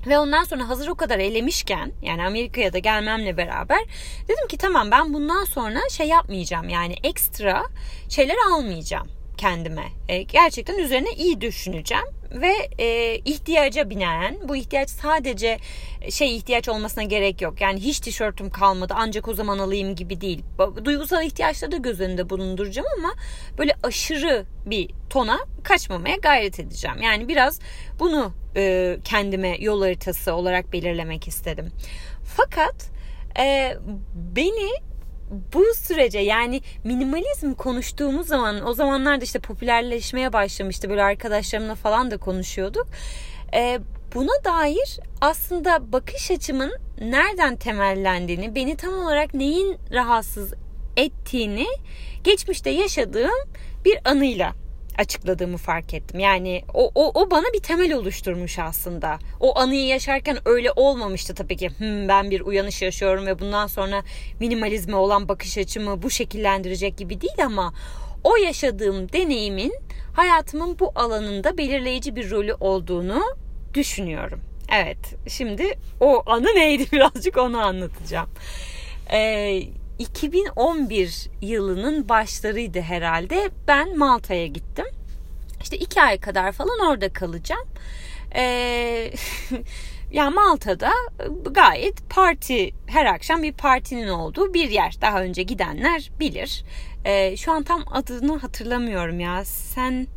Ve 0.07 0.19
ondan 0.19 0.43
sonra 0.43 0.69
hazır 0.69 0.87
o 0.87 0.95
kadar 0.95 1.19
elemişken 1.19 1.91
yani 2.01 2.25
Amerika'ya 2.25 2.73
da 2.73 2.77
gelmemle 2.77 3.37
beraber 3.37 3.79
dedim 4.23 4.47
ki 4.47 4.57
tamam 4.57 4.91
ben 4.91 5.13
bundan 5.13 5.45
sonra 5.45 5.79
şey 5.89 6.07
yapmayacağım 6.07 6.69
yani 6.69 6.95
ekstra 7.03 7.63
şeyler 8.09 8.35
almayacağım 8.51 9.07
kendime. 9.41 9.85
E, 10.07 10.23
gerçekten 10.23 10.77
üzerine 10.77 11.11
iyi 11.17 11.41
düşüneceğim 11.41 12.05
ve 12.31 12.53
e, 12.77 13.15
ihtiyaca 13.15 13.89
binaen 13.89 14.37
bu 14.47 14.55
ihtiyaç 14.55 14.89
sadece 14.89 15.57
şey 16.09 16.35
ihtiyaç 16.37 16.69
olmasına 16.69 17.03
gerek 17.03 17.41
yok. 17.41 17.61
Yani 17.61 17.79
hiç 17.79 17.99
tişörtüm 17.99 18.49
kalmadı 18.49 18.93
ancak 18.97 19.27
o 19.27 19.33
zaman 19.33 19.59
alayım 19.59 19.95
gibi 19.95 20.21
değil. 20.21 20.43
Duygusal 20.85 21.23
ihtiyaçları 21.23 21.71
da 21.71 21.77
göz 21.77 22.01
önünde 22.01 22.29
bulunduracağım 22.29 22.87
ama 22.97 23.13
böyle 23.57 23.73
aşırı 23.83 24.45
bir 24.65 24.89
tona 25.09 25.39
kaçmamaya 25.63 26.15
gayret 26.15 26.59
edeceğim. 26.59 27.01
Yani 27.01 27.27
biraz 27.27 27.59
bunu 27.99 28.33
e, 28.55 28.97
kendime 29.03 29.57
yol 29.59 29.81
haritası 29.81 30.33
olarak 30.33 30.73
belirlemek 30.73 31.27
istedim. 31.27 31.71
Fakat 32.37 32.75
e, 33.39 33.77
beni 34.15 34.90
bu 35.53 35.63
sürece 35.75 36.19
yani 36.19 36.61
minimalizm 36.83 37.53
konuştuğumuz 37.53 38.27
zaman 38.27 38.67
o 38.67 38.73
zamanlarda 38.73 39.23
işte 39.23 39.39
popülerleşmeye 39.39 40.33
başlamıştı. 40.33 40.89
Böyle 40.89 41.03
arkadaşlarımla 41.03 41.75
falan 41.75 42.11
da 42.11 42.17
konuşuyorduk. 42.17 42.87
Ee, 43.53 43.79
buna 44.15 44.43
dair 44.45 44.99
aslında 45.21 45.91
bakış 45.91 46.31
açımın 46.31 46.71
nereden 47.01 47.55
temellendiğini, 47.55 48.55
beni 48.55 48.75
tam 48.75 48.93
olarak 48.93 49.33
neyin 49.33 49.77
rahatsız 49.91 50.53
ettiğini 50.97 51.67
geçmişte 52.23 52.69
yaşadığım 52.69 53.49
bir 53.85 53.99
anıyla 54.05 54.60
açıkladığımı 54.97 55.57
fark 55.57 55.93
ettim. 55.93 56.19
Yani 56.19 56.63
o, 56.73 56.91
o, 56.95 57.21
o 57.21 57.31
bana 57.31 57.45
bir 57.53 57.59
temel 57.59 57.93
oluşturmuş 57.93 58.59
aslında. 58.59 59.19
O 59.39 59.59
anıyı 59.59 59.87
yaşarken 59.87 60.37
öyle 60.45 60.71
olmamıştı 60.75 61.35
tabii 61.35 61.57
ki. 61.57 61.69
Hmm, 61.69 62.07
ben 62.07 62.31
bir 62.31 62.41
uyanış 62.41 62.81
yaşıyorum 62.81 63.25
ve 63.25 63.39
bundan 63.39 63.67
sonra 63.67 64.03
minimalizme 64.39 64.95
olan 64.95 65.29
bakış 65.29 65.57
açımı 65.57 66.01
bu 66.01 66.09
şekillendirecek 66.09 66.97
gibi 66.97 67.21
değil 67.21 67.45
ama 67.45 67.73
o 68.23 68.35
yaşadığım 68.35 69.13
deneyimin 69.13 69.73
hayatımın 70.13 70.79
bu 70.79 70.91
alanında 70.95 71.57
belirleyici 71.57 72.15
bir 72.15 72.31
rolü 72.31 72.53
olduğunu 72.53 73.21
düşünüyorum. 73.73 74.41
Evet 74.71 75.15
şimdi 75.27 75.73
o 75.99 76.23
anı 76.25 76.55
neydi 76.55 76.85
birazcık 76.91 77.37
onu 77.37 77.57
anlatacağım. 77.57 78.29
Ee, 79.13 79.63
2011 80.01 81.29
yılının 81.41 82.09
başlarıydı 82.09 82.81
herhalde. 82.81 83.49
Ben 83.67 83.97
Malta'ya 83.97 84.47
gittim. 84.47 84.85
İşte 85.63 85.77
iki 85.77 86.01
ay 86.01 86.19
kadar 86.19 86.51
falan 86.51 86.79
orada 86.79 87.13
kalacağım. 87.13 87.67
Ee, 88.35 89.11
ya 90.11 90.29
Malta'da 90.29 90.91
gayet 91.51 92.09
parti 92.09 92.71
her 92.87 93.05
akşam 93.05 93.43
bir 93.43 93.53
partinin 93.53 94.07
olduğu 94.07 94.53
bir 94.53 94.69
yer. 94.69 94.95
Daha 95.01 95.21
önce 95.21 95.43
gidenler 95.43 96.11
bilir. 96.19 96.63
Ee, 97.05 97.37
şu 97.37 97.51
an 97.51 97.63
tam 97.63 97.83
adını 97.91 98.37
hatırlamıyorum 98.37 99.19
ya. 99.19 99.45
Sen 99.45 100.07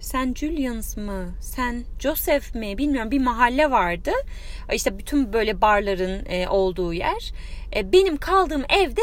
sen 0.00 0.34
Julians 0.34 0.96
mı? 0.96 1.34
Sen 1.40 1.84
Joseph 1.98 2.54
mi? 2.54 2.78
Bilmiyorum. 2.78 3.10
Bir 3.10 3.20
mahalle 3.20 3.70
vardı. 3.70 4.10
İşte 4.72 4.98
bütün 4.98 5.32
böyle 5.32 5.60
barların 5.60 6.26
e, 6.26 6.48
olduğu 6.48 6.92
yer. 6.92 7.32
E, 7.76 7.92
benim 7.92 8.16
kaldığım 8.16 8.64
evde 8.68 9.02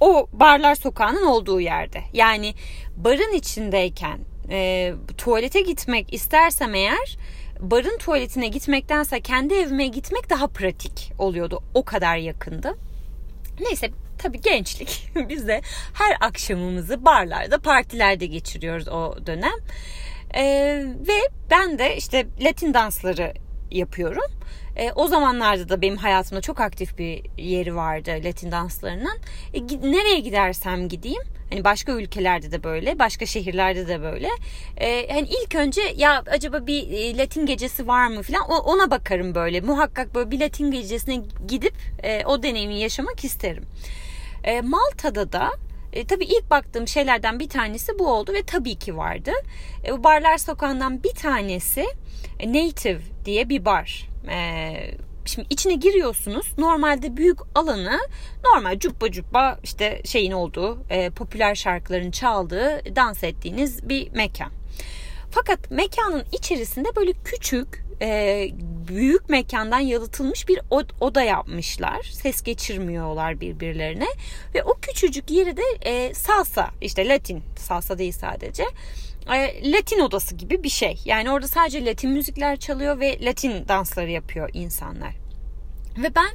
o 0.00 0.28
barlar 0.32 0.74
sokağının 0.74 1.26
olduğu 1.26 1.60
yerde. 1.60 2.02
Yani 2.12 2.54
barın 2.96 3.32
içindeyken 3.32 4.18
e, 4.50 4.92
tuvalete 5.18 5.60
gitmek 5.60 6.14
istersem 6.14 6.74
eğer 6.74 7.18
barın 7.60 7.98
tuvaletine 7.98 8.48
gitmektense 8.48 9.20
kendi 9.20 9.54
evime 9.54 9.86
gitmek 9.86 10.30
daha 10.30 10.46
pratik 10.46 11.12
oluyordu. 11.18 11.62
O 11.74 11.84
kadar 11.84 12.16
yakındı. 12.16 12.78
Neyse 13.60 13.90
tabii 14.18 14.40
gençlik. 14.40 15.10
Biz 15.28 15.48
de 15.48 15.60
her 15.94 16.16
akşamımızı 16.20 17.04
barlarda, 17.04 17.58
partilerde 17.58 18.26
geçiriyoruz 18.26 18.88
o 18.88 19.26
dönem. 19.26 19.58
Ee, 20.34 20.84
ve 21.08 21.20
ben 21.50 21.78
de 21.78 21.96
işte 21.96 22.26
Latin 22.40 22.74
dansları 22.74 23.34
yapıyorum. 23.70 24.32
E, 24.76 24.92
o 24.92 25.06
zamanlarda 25.06 25.68
da 25.68 25.82
benim 25.82 25.96
hayatımda 25.96 26.40
çok 26.40 26.60
aktif 26.60 26.98
bir 26.98 27.22
yeri 27.38 27.76
vardı 27.76 28.10
Latin 28.24 28.52
danslarının. 28.52 29.18
E, 29.54 29.60
nereye 29.90 30.20
gidersem 30.20 30.88
gideyim 30.88 31.22
Hani 31.50 31.64
başka 31.64 31.92
ülkelerde 31.92 32.52
de 32.52 32.64
böyle, 32.64 32.98
başka 32.98 33.26
şehirlerde 33.26 33.88
de 33.88 34.02
böyle. 34.02 34.28
Ee, 34.76 35.08
hani 35.12 35.28
ilk 35.28 35.54
önce 35.54 35.80
ya 35.96 36.22
acaba 36.26 36.66
bir 36.66 36.90
e, 36.90 37.18
Latin 37.18 37.46
gecesi 37.46 37.86
var 37.86 38.06
mı 38.06 38.22
falan 38.22 38.50
ona 38.50 38.90
bakarım 38.90 39.34
böyle. 39.34 39.60
Muhakkak 39.60 40.14
böyle 40.14 40.30
bir 40.30 40.40
Latin 40.40 40.70
gecesine 40.70 41.22
gidip 41.48 41.74
e, 42.02 42.24
o 42.24 42.42
deneyimi 42.42 42.78
yaşamak 42.78 43.24
isterim. 43.24 43.64
E, 44.44 44.60
Malta'da 44.60 45.32
da 45.32 45.50
e, 45.92 46.06
tabii 46.06 46.24
ilk 46.24 46.50
baktığım 46.50 46.88
şeylerden 46.88 47.40
bir 47.40 47.48
tanesi 47.48 47.98
bu 47.98 48.06
oldu 48.12 48.32
ve 48.32 48.42
tabii 48.42 48.74
ki 48.74 48.96
vardı. 48.96 49.30
E, 49.86 50.04
barlar 50.04 50.38
sokağından 50.38 51.02
bir 51.02 51.14
tanesi 51.14 51.86
e, 52.38 52.48
Native 52.52 53.00
diye 53.24 53.48
bir 53.48 53.64
bar. 53.64 54.08
E, 54.30 54.70
Şimdi 55.24 55.46
içine 55.50 55.74
giriyorsunuz. 55.74 56.46
Normalde 56.58 57.16
büyük 57.16 57.38
alanı 57.54 57.98
normal 58.44 58.78
cuppa 58.78 59.10
cuppa 59.10 59.58
işte 59.62 60.02
şeyin 60.04 60.32
olduğu 60.32 60.78
e, 60.90 61.10
popüler 61.10 61.54
şarkıların 61.54 62.10
çaldığı 62.10 62.82
dans 62.96 63.24
ettiğiniz 63.24 63.88
bir 63.88 64.10
mekan. 64.10 64.52
Fakat 65.30 65.70
mekanın 65.70 66.24
içerisinde 66.32 66.88
böyle 66.96 67.12
küçük 67.24 67.84
e, 68.02 68.48
büyük 68.88 69.28
mekandan 69.28 69.80
yalıtılmış 69.80 70.48
bir 70.48 70.60
oda 71.00 71.22
yapmışlar. 71.22 72.02
Ses 72.02 72.42
geçirmiyorlar 72.42 73.40
birbirlerine. 73.40 74.08
Ve 74.54 74.62
o 74.62 74.74
küçücük 74.74 75.30
yeri 75.30 75.56
de 75.56 75.62
e, 75.82 76.14
salsa 76.14 76.70
işte 76.80 77.08
Latin 77.08 77.42
salsa 77.56 77.98
değil 77.98 78.12
sadece. 78.12 78.64
E, 79.34 79.72
Latin 79.72 80.00
odası 80.00 80.34
gibi 80.34 80.62
bir 80.62 80.68
şey. 80.68 81.00
Yani 81.04 81.30
orada 81.30 81.48
sadece 81.48 81.84
Latin 81.84 82.10
müzikler 82.10 82.56
çalıyor 82.56 83.00
ve 83.00 83.24
Latin 83.24 83.68
dansları 83.68 84.10
yapıyor 84.10 84.50
insanlar. 84.52 85.14
Ve 85.98 86.14
ben 86.14 86.30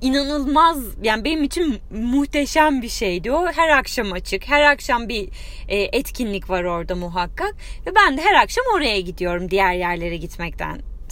inanılmaz 0.00 0.78
yani 1.02 1.24
benim 1.24 1.42
için 1.42 1.80
muhteşem 1.90 2.82
bir 2.82 2.88
şeydi 2.88 3.32
o. 3.32 3.52
Her 3.52 3.68
akşam 3.68 4.12
açık. 4.12 4.48
Her 4.48 4.62
akşam 4.62 5.08
bir 5.08 5.28
e, 5.68 5.76
etkinlik 5.76 6.50
var 6.50 6.64
orada 6.64 6.94
muhakkak. 6.94 7.54
Ve 7.86 7.94
ben 7.94 8.18
de 8.18 8.22
her 8.22 8.42
akşam 8.42 8.64
oraya 8.76 9.00
gidiyorum 9.00 9.50
diğer 9.50 9.72
yerlere 9.72 10.16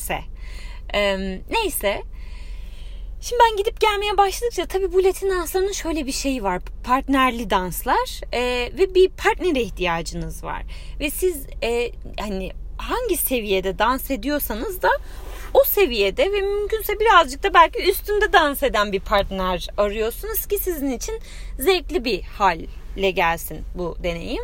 gitmektense. 0.01 0.21
E, 0.95 1.19
neyse. 1.51 2.03
Şimdi 3.21 3.43
ben 3.51 3.57
gidip 3.57 3.81
gelmeye 3.81 4.17
başladıkça 4.17 4.67
tabii 4.67 4.93
bu 4.93 5.05
Latin 5.05 5.31
danslarının 5.31 5.73
şöyle 5.73 6.07
bir 6.07 6.13
şeyi 6.13 6.43
var. 6.43 6.63
Partnerli 6.85 7.51
danslar 7.51 8.21
e, 8.33 8.71
ve 8.79 8.95
bir 8.95 9.09
partnere 9.09 9.61
ihtiyacınız 9.61 10.45
var. 10.45 10.63
Ve 11.01 11.11
siz 11.11 11.47
e, 11.63 11.93
hani 12.21 12.53
hangi 12.77 13.17
seviyede 13.17 13.79
dans 13.79 14.11
ediyorsanız 14.11 14.83
da 14.83 14.91
o 15.55 15.65
seviyede 15.65 16.33
ve 16.33 16.41
mümkünse 16.41 17.01
birazcık 17.01 17.43
da 17.43 17.55
belki 17.55 17.91
üstünde 17.91 18.33
dans 18.33 18.63
eden 18.63 18.93
bir 18.93 19.01
partner 19.01 19.67
arıyorsunuz 19.77 20.47
ki 20.47 20.59
sizin 20.59 20.91
için 20.91 21.21
zevkli 21.59 22.05
bir 22.05 22.23
halle 22.23 23.11
gelsin 23.11 23.65
bu 23.75 23.97
deneyim. 24.03 24.43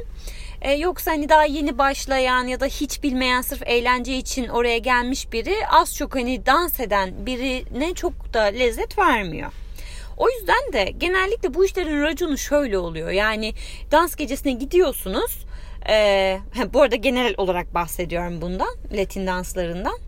Ee, 0.67 0.73
yoksa 0.73 1.11
hani 1.11 1.29
daha 1.29 1.45
yeni 1.45 1.79
başlayan 1.79 2.47
ya 2.47 2.61
da 2.61 2.67
hiç 2.67 3.03
bilmeyen 3.03 3.41
sırf 3.41 3.63
eğlence 3.67 4.17
için 4.17 4.49
oraya 4.49 4.79
gelmiş 4.79 5.33
biri 5.33 5.55
az 5.71 5.97
çok 5.97 6.15
hani 6.15 6.47
dans 6.47 6.81
eden 6.81 7.27
birine 7.27 7.95
çok 7.95 8.35
da 8.35 8.43
lezzet 8.43 8.99
vermiyor. 8.99 9.53
O 10.17 10.31
yüzden 10.31 10.73
de 10.73 10.93
genellikle 10.99 11.55
bu 11.55 11.65
işlerin 11.65 12.03
raconu 12.03 12.39
şöyle 12.39 12.79
oluyor. 12.79 13.11
Yani 13.11 13.53
dans 13.93 14.17
gecesine 14.17 14.53
gidiyorsunuz. 14.53 15.47
Ee, 15.89 16.39
bu 16.75 16.83
arada 16.83 16.97
genel 16.97 17.35
olarak 17.37 17.75
bahsediyorum 17.75 18.41
bundan. 18.41 18.77
Latin 18.93 19.27
danslarından 19.27 19.99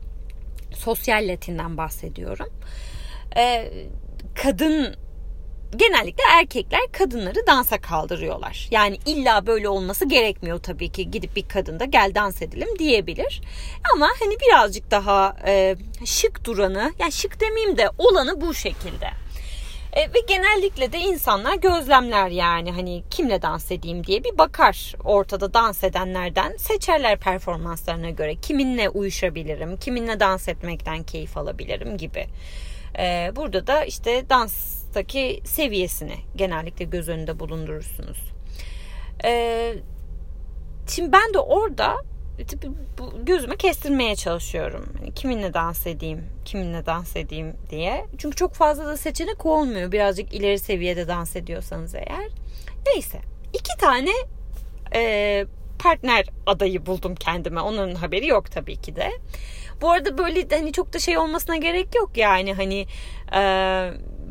sosyal 0.75 1.29
Latin'den 1.29 1.77
bahsediyorum. 1.77 2.49
Ee, 3.37 3.73
kadın 4.43 4.97
genellikle 5.77 6.23
erkekler 6.39 6.81
kadınları 6.93 7.47
dansa 7.47 7.81
kaldırıyorlar. 7.81 8.69
Yani 8.71 8.99
illa 9.07 9.47
böyle 9.47 9.69
olması 9.69 10.09
gerekmiyor 10.09 10.59
tabii 10.59 10.93
ki. 10.93 11.11
Gidip 11.11 11.37
bir 11.37 11.49
kadın 11.49 11.81
da 11.81 11.85
gel 11.85 12.13
dans 12.15 12.43
edelim 12.43 12.69
diyebilir. 12.79 13.43
Ama 13.95 14.09
hani 14.21 14.35
birazcık 14.41 14.91
daha 14.91 15.37
e, 15.47 15.77
şık 16.05 16.45
duranı, 16.45 16.93
yani 16.99 17.13
şık 17.13 17.41
demeyeyim 17.41 17.79
de 17.79 17.91
olanı 17.99 18.41
bu 18.41 18.55
şekilde. 18.55 19.07
E, 19.93 20.01
ve 20.01 20.21
genellikle 20.29 20.93
de 20.93 20.99
insanlar 20.99 21.55
gözlemler 21.55 22.29
yani 22.29 22.73
hani 22.73 23.03
kimle 23.11 23.43
dans 23.43 23.71
edeyim 23.71 24.07
diye 24.07 24.25
bir 24.25 24.39
bakar 24.39 24.95
ortada 25.05 25.55
dans 25.55 25.85
edenlerden 25.85 26.57
seçerler 26.57 27.19
performanslarına 27.19 28.11
göre 28.11 28.37
kiminle 28.37 28.89
uyuşabilirim, 28.89 29.77
kiminle 29.77 30.21
dans 30.21 30.49
etmekten 30.49 31.03
keyif 31.03 31.37
alabilirim 31.37 31.97
gibi. 31.97 32.27
E, 32.99 33.33
burada 33.37 33.67
da 33.67 33.85
işte 33.85 34.25
danstaki 34.99 35.41
seviyesini 35.45 36.15
genellikle 36.37 36.85
göz 36.85 37.09
önünde 37.09 37.39
bulundurursunuz. 37.39 38.19
E, 39.25 39.75
şimdi 40.89 41.13
ben 41.13 41.35
de 41.35 41.39
orada 41.39 41.97
bu 42.99 43.25
gözüme 43.25 43.57
kestirmeye 43.57 44.17
çalışıyorum. 44.17 44.93
Yani 45.01 45.15
kiminle 45.15 45.55
dans 45.55 45.87
edeyim, 45.87 46.25
kiminle 46.45 46.87
dans 46.87 47.17
edeyim 47.17 47.57
diye. 47.71 48.07
Çünkü 48.19 48.37
çok 48.37 48.55
fazla 48.55 48.87
da 48.87 48.97
seçenek 48.97 49.47
olmuyor. 49.47 49.93
Birazcık 49.93 50.35
ileri 50.35 50.59
seviyede 50.59 51.09
dans 51.09 51.37
ediyorsanız 51.37 51.95
eğer. 51.95 52.29
Neyse. 52.87 53.19
iki 53.53 53.77
tane 53.81 54.11
e, 54.95 55.47
partner 55.79 56.27
adayı 56.47 56.87
buldum 56.87 57.15
kendime. 57.15 57.61
Onun 57.61 57.95
haberi 57.95 58.27
yok 58.27 58.51
tabii 58.51 58.77
ki 58.77 58.97
de. 58.97 59.11
Bu 59.81 59.91
arada 59.91 60.19
böyle 60.19 60.47
hani 60.51 60.73
çok 60.73 60.93
da 60.93 60.99
şey 60.99 61.19
olmasına 61.19 61.57
gerek 61.57 61.95
yok 61.95 62.17
yani 62.17 62.55
hani 62.55 62.87
e, 63.35 63.41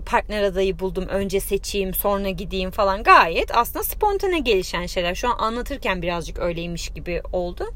partner 0.08 0.44
adayı 0.44 0.80
buldum 0.80 1.08
önce 1.08 1.40
seçeyim 1.40 1.94
sonra 1.94 2.30
gideyim 2.30 2.72
falan 2.72 3.04
gayet 3.04 3.58
aslında 3.58 3.84
spontane 3.84 4.40
gelişen 4.40 4.86
şeyler. 4.86 5.16
Şu 5.16 5.30
an 5.30 5.38
anlatırken 5.38 6.02
birazcık 6.02 6.40
öyleymiş 6.40 6.90
gibi 6.90 7.22
oldu. 7.34 7.74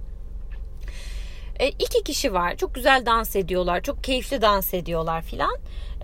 E, 1.59 1.69
iki 1.69 2.03
kişi 2.03 2.33
var. 2.33 2.57
Çok 2.57 2.75
güzel 2.75 3.05
dans 3.05 3.35
ediyorlar. 3.35 3.81
Çok 3.81 4.03
keyifli 4.03 4.41
dans 4.41 4.73
ediyorlar 4.73 5.21
filan. 5.21 5.57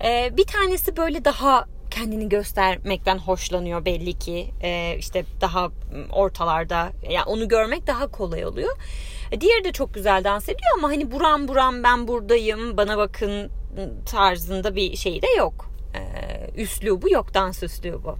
E, 0.04 0.36
bir 0.36 0.44
tanesi 0.46 0.96
böyle 0.96 1.24
daha 1.24 1.64
kendini 1.90 2.28
göstermekten 2.28 3.18
hoşlanıyor 3.18 3.84
belli 3.84 4.18
ki. 4.18 4.50
E, 4.62 4.96
işte 4.98 5.24
daha 5.40 5.70
ortalarda 6.12 6.92
yani 7.10 7.24
onu 7.24 7.48
görmek 7.48 7.86
daha 7.86 8.06
kolay 8.06 8.46
oluyor. 8.46 8.76
E, 9.32 9.40
diğeri 9.40 9.64
de 9.64 9.72
çok 9.72 9.94
güzel 9.94 10.24
dans 10.24 10.44
ediyor 10.44 10.70
ama 10.78 10.88
hani 10.88 11.12
buram 11.12 11.48
buram 11.48 11.82
ben 11.82 12.08
buradayım 12.08 12.76
bana 12.76 12.98
bakın 12.98 13.50
tarzında 14.06 14.76
bir 14.76 14.96
şey 14.96 15.22
de 15.22 15.26
yok. 15.36 15.67
E, 15.94 16.00
üslubu 16.60 17.10
yok 17.10 17.34
dans 17.34 17.62
üslubu. 17.62 18.18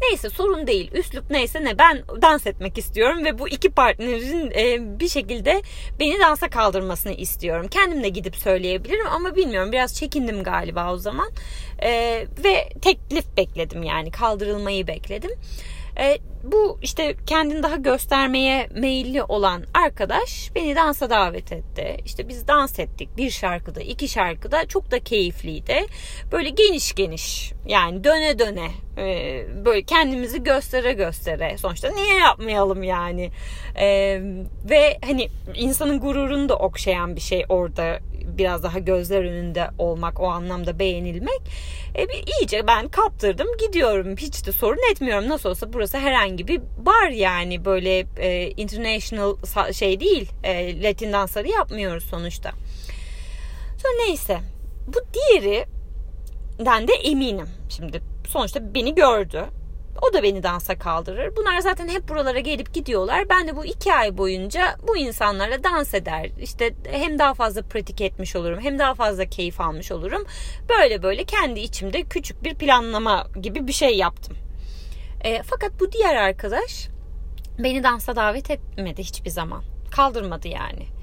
Neyse 0.00 0.30
sorun 0.30 0.66
değil. 0.66 0.90
Üslup 0.92 1.30
neyse 1.30 1.64
ne 1.64 1.78
ben 1.78 2.02
dans 2.22 2.46
etmek 2.46 2.78
istiyorum 2.78 3.24
ve 3.24 3.38
bu 3.38 3.48
iki 3.48 3.70
partnerin 3.70 4.50
e, 4.50 4.98
bir 5.00 5.08
şekilde 5.08 5.62
beni 6.00 6.20
dansa 6.20 6.48
kaldırmasını 6.48 7.12
istiyorum. 7.12 7.68
Kendim 7.68 8.02
de 8.02 8.08
gidip 8.08 8.36
söyleyebilirim 8.36 9.06
ama 9.06 9.36
bilmiyorum 9.36 9.72
biraz 9.72 9.94
çekindim 9.94 10.42
galiba 10.42 10.92
o 10.92 10.96
zaman. 10.96 11.30
E, 11.82 11.90
ve 12.44 12.68
teklif 12.82 13.36
bekledim 13.36 13.82
yani 13.82 14.10
kaldırılmayı 14.10 14.86
bekledim. 14.86 15.30
E, 15.98 16.18
bu 16.52 16.78
işte 16.82 17.16
kendini 17.26 17.62
daha 17.62 17.76
göstermeye 17.76 18.68
meyilli 18.74 19.22
olan 19.22 19.64
arkadaş 19.74 20.50
beni 20.54 20.76
dansa 20.76 21.10
davet 21.10 21.52
etti. 21.52 21.96
İşte 22.04 22.28
biz 22.28 22.48
dans 22.48 22.78
ettik 22.78 23.08
bir 23.16 23.30
şarkıda, 23.30 23.80
iki 23.80 24.08
şarkıda 24.08 24.66
çok 24.66 24.90
da 24.90 25.00
keyifliydi. 25.00 25.86
Böyle 26.32 26.48
geniş 26.48 26.94
geniş 26.94 27.52
yani 27.66 28.04
döne 28.04 28.38
döne 28.38 28.70
e, 28.98 29.04
böyle 29.64 29.82
kendimizi 29.82 30.42
göstere 30.42 30.92
göstere 30.92 31.58
sonuçta 31.58 31.90
niye 31.90 32.14
yapmayalım 32.14 32.82
yani 32.82 33.30
e, 33.76 33.86
ve 34.70 34.98
hani 35.06 35.28
insanın 35.54 36.00
gururunu 36.00 36.48
da 36.48 36.56
okşayan 36.56 37.16
bir 37.16 37.20
şey 37.20 37.44
orada 37.48 37.98
biraz 38.26 38.62
daha 38.62 38.78
gözler 38.78 39.24
önünde 39.24 39.70
olmak, 39.78 40.20
o 40.20 40.26
anlamda 40.26 40.78
beğenilmek. 40.78 41.40
E, 41.98 42.08
bir, 42.08 42.24
iyice 42.40 42.66
ben 42.66 42.88
kaptırdım 42.88 43.48
gidiyorum. 43.66 44.16
Hiç 44.16 44.46
de 44.46 44.52
sorun 44.52 44.90
etmiyorum. 44.92 45.28
Nasıl 45.28 45.50
olsa 45.50 45.72
burası 45.72 45.98
herhangi 45.98 46.48
bir 46.48 46.60
bar 46.78 47.08
yani 47.08 47.64
böyle 47.64 48.06
e, 48.18 48.50
international 48.50 49.36
şey 49.72 50.00
değil. 50.00 50.30
E, 50.42 50.82
Latin 50.82 51.12
dansları 51.12 51.48
yapmıyoruz 51.48 52.04
sonuçta. 52.04 52.50
Sonra 53.82 53.94
neyse. 54.06 54.38
Bu 54.86 54.98
diğeri 55.14 55.66
den 56.58 56.88
de 56.88 56.92
eminim. 56.92 57.48
Şimdi 57.68 58.02
sonuçta 58.28 58.74
beni 58.74 58.94
gördü. 58.94 59.44
O 60.02 60.12
da 60.12 60.22
beni 60.22 60.42
dansa 60.42 60.78
kaldırır. 60.78 61.36
Bunlar 61.36 61.58
zaten 61.60 61.88
hep 61.88 62.08
buralara 62.08 62.38
gelip 62.38 62.74
gidiyorlar. 62.74 63.28
Ben 63.28 63.48
de 63.48 63.56
bu 63.56 63.64
iki 63.64 63.94
ay 63.94 64.18
boyunca 64.18 64.76
bu 64.88 64.96
insanlarla 64.96 65.64
dans 65.64 65.94
eder. 65.94 66.30
İşte 66.40 66.74
hem 66.90 67.18
daha 67.18 67.34
fazla 67.34 67.62
pratik 67.62 68.00
etmiş 68.00 68.36
olurum 68.36 68.60
hem 68.60 68.78
daha 68.78 68.94
fazla 68.94 69.24
keyif 69.24 69.60
almış 69.60 69.92
olurum. 69.92 70.26
Böyle 70.68 71.02
böyle 71.02 71.24
kendi 71.24 71.60
içimde 71.60 72.02
küçük 72.02 72.44
bir 72.44 72.54
planlama 72.54 73.26
gibi 73.42 73.66
bir 73.66 73.72
şey 73.72 73.96
yaptım. 73.96 74.36
E, 75.24 75.42
fakat 75.42 75.80
bu 75.80 75.92
diğer 75.92 76.14
arkadaş 76.14 76.88
beni 77.58 77.82
dansa 77.82 78.16
davet 78.16 78.50
etmedi 78.50 79.02
hiçbir 79.02 79.30
zaman. 79.30 79.62
Kaldırmadı 79.90 80.48
yani 80.48 80.95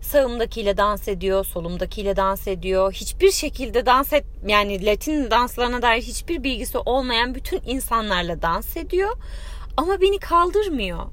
sağımdakiyle 0.00 0.76
dans 0.76 1.08
ediyor, 1.08 1.44
solumdakiyle 1.44 2.16
dans 2.16 2.48
ediyor. 2.48 2.92
Hiçbir 2.92 3.30
şekilde 3.30 3.86
dans 3.86 4.12
et 4.12 4.24
yani 4.46 4.86
Latin 4.86 5.30
danslarına 5.30 5.82
dair 5.82 6.02
hiçbir 6.02 6.44
bilgisi 6.44 6.78
olmayan 6.78 7.34
bütün 7.34 7.60
insanlarla 7.66 8.42
dans 8.42 8.76
ediyor. 8.76 9.16
Ama 9.76 10.00
beni 10.00 10.18
kaldırmıyor. 10.18 11.06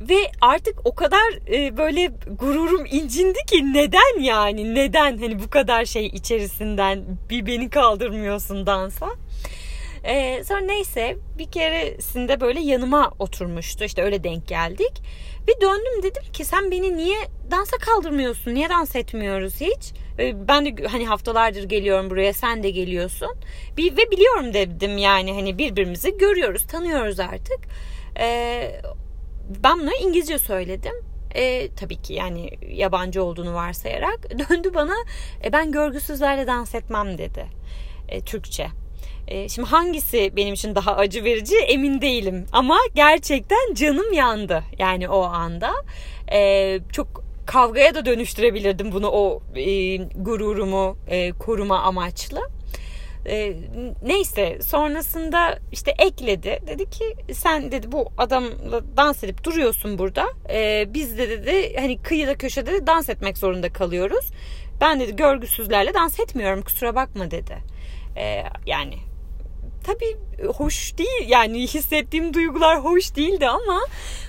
Ve 0.00 0.30
artık 0.40 0.80
o 0.84 0.94
kadar 0.94 1.52
e, 1.52 1.76
böyle 1.76 2.12
gururum 2.38 2.86
incindi 2.86 3.38
ki 3.46 3.72
neden 3.72 4.20
yani 4.20 4.74
neden 4.74 5.18
hani 5.18 5.38
bu 5.38 5.50
kadar 5.50 5.84
şey 5.84 6.06
içerisinden 6.06 7.04
bir 7.30 7.46
beni 7.46 7.70
kaldırmıyorsun 7.70 8.66
dansa. 8.66 9.06
Ee, 10.04 10.44
sonra 10.44 10.60
neyse 10.60 11.16
bir 11.38 11.50
keresinde 11.50 12.40
böyle 12.40 12.60
yanıma 12.60 13.12
oturmuştu 13.18 13.84
işte 13.84 14.02
öyle 14.02 14.24
denk 14.24 14.48
geldik. 14.48 14.92
Ve 15.48 15.60
döndüm 15.60 16.02
dedim 16.02 16.22
ki 16.32 16.44
sen 16.44 16.70
beni 16.70 16.96
niye 16.96 17.18
dansa 17.50 17.76
kaldırmıyorsun? 17.76 18.54
Niye 18.54 18.68
dans 18.68 18.96
etmiyoruz 18.96 19.60
hiç? 19.60 19.92
Ben 20.48 20.66
de 20.66 20.86
hani 20.86 21.06
haftalardır 21.06 21.64
geliyorum 21.64 22.10
buraya 22.10 22.32
sen 22.32 22.62
de 22.62 22.70
geliyorsun. 22.70 23.36
Bir, 23.76 23.96
ve 23.96 24.10
biliyorum 24.10 24.54
dedim 24.54 24.98
yani 24.98 25.34
hani 25.34 25.58
birbirimizi 25.58 26.18
görüyoruz 26.18 26.66
tanıyoruz 26.66 27.20
artık. 27.20 27.58
Ee, 28.18 28.80
ben 29.64 29.78
buna 29.78 29.94
İngilizce 30.02 30.38
söyledim. 30.38 30.94
E, 31.34 31.74
tabii 31.74 32.02
ki 32.02 32.14
yani 32.14 32.50
yabancı 32.68 33.24
olduğunu 33.24 33.54
varsayarak 33.54 34.30
döndü 34.38 34.74
bana 34.74 34.94
e, 35.44 35.52
ben 35.52 35.72
görgüsüzlerle 35.72 36.46
dans 36.46 36.74
etmem 36.74 37.18
dedi. 37.18 37.46
E, 38.08 38.20
Türkçe. 38.20 38.68
E, 39.28 39.48
şimdi 39.48 39.68
hangisi 39.68 40.32
benim 40.36 40.54
için 40.54 40.74
daha 40.74 40.96
acı 40.96 41.24
verici 41.24 41.56
emin 41.56 42.00
değilim. 42.00 42.46
Ama 42.52 42.76
gerçekten 42.94 43.74
canım 43.74 44.12
yandı 44.12 44.64
yani 44.78 45.08
o 45.08 45.22
anda. 45.22 45.72
E, 46.32 46.78
çok 46.92 47.24
kavgaya 47.46 47.94
da 47.94 48.06
dönüştürebilirdim 48.06 48.92
bunu 48.92 49.08
o 49.08 49.42
e, 49.56 49.96
gururumu 49.96 50.96
koruma 51.38 51.78
amaçlı. 51.78 52.40
E, 53.26 53.56
neyse 54.02 54.58
sonrasında 54.62 55.58
işte 55.72 55.94
ekledi. 55.98 56.58
Dedi 56.66 56.90
ki 56.90 57.16
sen 57.32 57.72
dedi 57.72 57.92
bu 57.92 58.08
adamla 58.18 58.96
dans 58.96 59.24
edip 59.24 59.44
duruyorsun 59.44 59.98
burada. 59.98 60.26
E, 60.50 60.86
biz 60.94 61.18
de 61.18 61.28
dedi 61.28 61.76
hani 61.76 62.02
kıyıda 62.02 62.34
köşede 62.34 62.72
de 62.72 62.86
dans 62.86 63.08
etmek 63.08 63.38
zorunda 63.38 63.72
kalıyoruz. 63.72 64.30
Ben 64.80 65.00
dedi 65.00 65.16
görgüsüzlerle 65.16 65.94
dans 65.94 66.20
etmiyorum 66.20 66.62
kusura 66.62 66.94
bakma 66.94 67.30
dedi. 67.30 67.56
E, 68.16 68.44
yani 68.66 68.94
tabii 69.84 70.16
hoş 70.48 70.98
değil 70.98 71.28
yani 71.28 71.62
hissettiğim 71.62 72.34
duygular 72.34 72.84
hoş 72.84 73.16
değildi 73.16 73.48
ama 73.48 73.80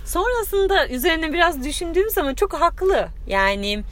sonrasında 0.05 0.87
üzerine 0.87 1.33
biraz 1.33 1.63
düşündüğüm 1.63 2.09
zaman 2.09 2.33
çok 2.35 2.53
haklı. 2.53 3.07
Yani 3.27 3.83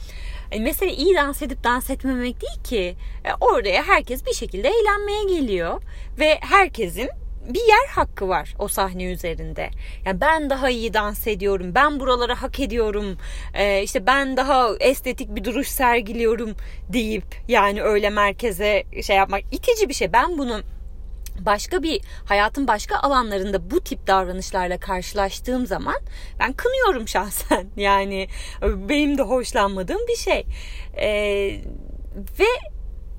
e, 0.50 0.60
mesela 0.60 0.92
iyi 0.92 1.14
dans 1.14 1.42
edip 1.42 1.64
dans 1.64 1.90
etmemek 1.90 2.42
değil 2.42 2.62
ki. 2.64 2.96
E, 3.24 3.28
oraya 3.40 3.82
herkes 3.82 4.26
bir 4.26 4.32
şekilde 4.32 4.68
eğlenmeye 4.68 5.24
geliyor 5.24 5.82
ve 6.18 6.38
herkesin 6.40 7.08
bir 7.48 7.68
yer 7.68 7.88
hakkı 7.90 8.28
var 8.28 8.54
o 8.58 8.68
sahne 8.68 9.04
üzerinde. 9.04 9.70
Yani 10.04 10.20
ben 10.20 10.50
daha 10.50 10.70
iyi 10.70 10.94
dans 10.94 11.26
ediyorum, 11.26 11.74
ben 11.74 12.00
buraları 12.00 12.32
hak 12.32 12.60
ediyorum, 12.60 13.18
ee, 13.54 13.82
işte 13.82 14.06
ben 14.06 14.36
daha 14.36 14.68
estetik 14.80 15.36
bir 15.36 15.44
duruş 15.44 15.68
sergiliyorum 15.68 16.54
deyip 16.88 17.24
yani 17.48 17.82
öyle 17.82 18.10
merkeze 18.10 18.84
şey 19.02 19.16
yapmak 19.16 19.42
itici 19.52 19.88
bir 19.88 19.94
şey. 19.94 20.12
Ben 20.12 20.38
bunu 20.38 20.60
başka 21.40 21.82
bir 21.82 22.00
hayatın 22.24 22.68
başka 22.68 22.98
alanlarında 22.98 23.70
bu 23.70 23.80
tip 23.80 24.06
davranışlarla 24.06 24.78
karşılaştığım 24.78 25.66
zaman 25.66 25.96
ben 26.40 26.52
kınıyorum 26.52 27.08
şahsen. 27.08 27.66
Yani 27.76 28.28
benim 28.62 29.18
de 29.18 29.22
hoşlanmadığım 29.22 30.00
bir 30.08 30.16
şey. 30.16 30.46
Ee, 30.96 31.60
ve 32.40 32.46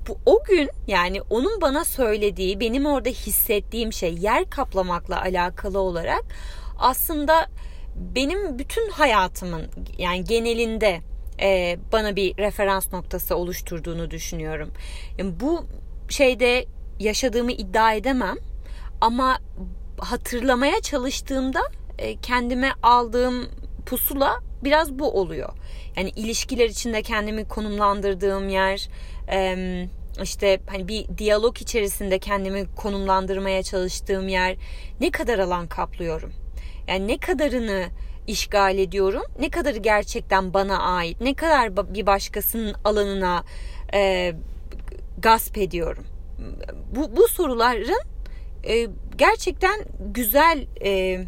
bu 0.08 0.18
o 0.26 0.44
gün 0.44 0.70
yani 0.86 1.22
onun 1.30 1.60
bana 1.60 1.84
söylediği, 1.84 2.60
benim 2.60 2.86
orada 2.86 3.08
hissettiğim 3.08 3.92
şey 3.92 4.14
yer 4.14 4.50
kaplamakla 4.50 5.20
alakalı 5.20 5.78
olarak 5.78 6.24
aslında 6.78 7.48
benim 7.96 8.58
bütün 8.58 8.90
hayatımın 8.90 9.66
yani 9.98 10.24
genelinde 10.24 11.00
e, 11.40 11.78
bana 11.92 12.16
bir 12.16 12.36
referans 12.36 12.92
noktası 12.92 13.36
oluşturduğunu 13.36 14.10
düşünüyorum. 14.10 14.70
Yani 15.18 15.40
bu 15.40 15.66
şeyde 16.08 16.66
yaşadığımı 16.98 17.52
iddia 17.52 17.92
edemem 17.92 18.36
ama 19.00 19.38
hatırlamaya 19.98 20.80
çalıştığımda 20.80 21.60
e, 21.98 22.16
kendime 22.16 22.72
aldığım 22.82 23.48
pusula 23.86 24.40
biraz 24.64 24.98
bu 24.98 25.10
oluyor. 25.20 25.52
Yani 25.96 26.10
ilişkiler 26.10 26.68
içinde 26.68 27.02
kendimi 27.02 27.48
konumlandırdığım 27.48 28.48
yer, 28.48 28.88
işte 30.22 30.60
hani 30.66 30.88
bir 30.88 31.06
diyalog 31.18 31.58
içerisinde 31.60 32.18
kendimi 32.18 32.74
konumlandırmaya 32.74 33.62
çalıştığım 33.62 34.28
yer 34.28 34.56
ne 35.00 35.10
kadar 35.10 35.38
alan 35.38 35.66
kaplıyorum? 35.66 36.32
Yani 36.88 37.08
ne 37.08 37.18
kadarını 37.18 37.86
işgal 38.26 38.78
ediyorum? 38.78 39.22
Ne 39.40 39.50
kadarı 39.50 39.78
gerçekten 39.78 40.54
bana 40.54 40.78
ait? 40.78 41.20
Ne 41.20 41.34
kadar 41.34 41.94
bir 41.94 42.06
başkasının 42.06 42.74
alanına 42.84 43.44
e, 43.94 44.32
gasp 45.18 45.58
ediyorum? 45.58 46.04
Bu, 46.96 47.16
bu 47.16 47.28
soruların 47.28 48.02
e, 48.64 48.86
gerçekten 49.18 49.80
güzel 50.00 50.66
e, 50.84 51.24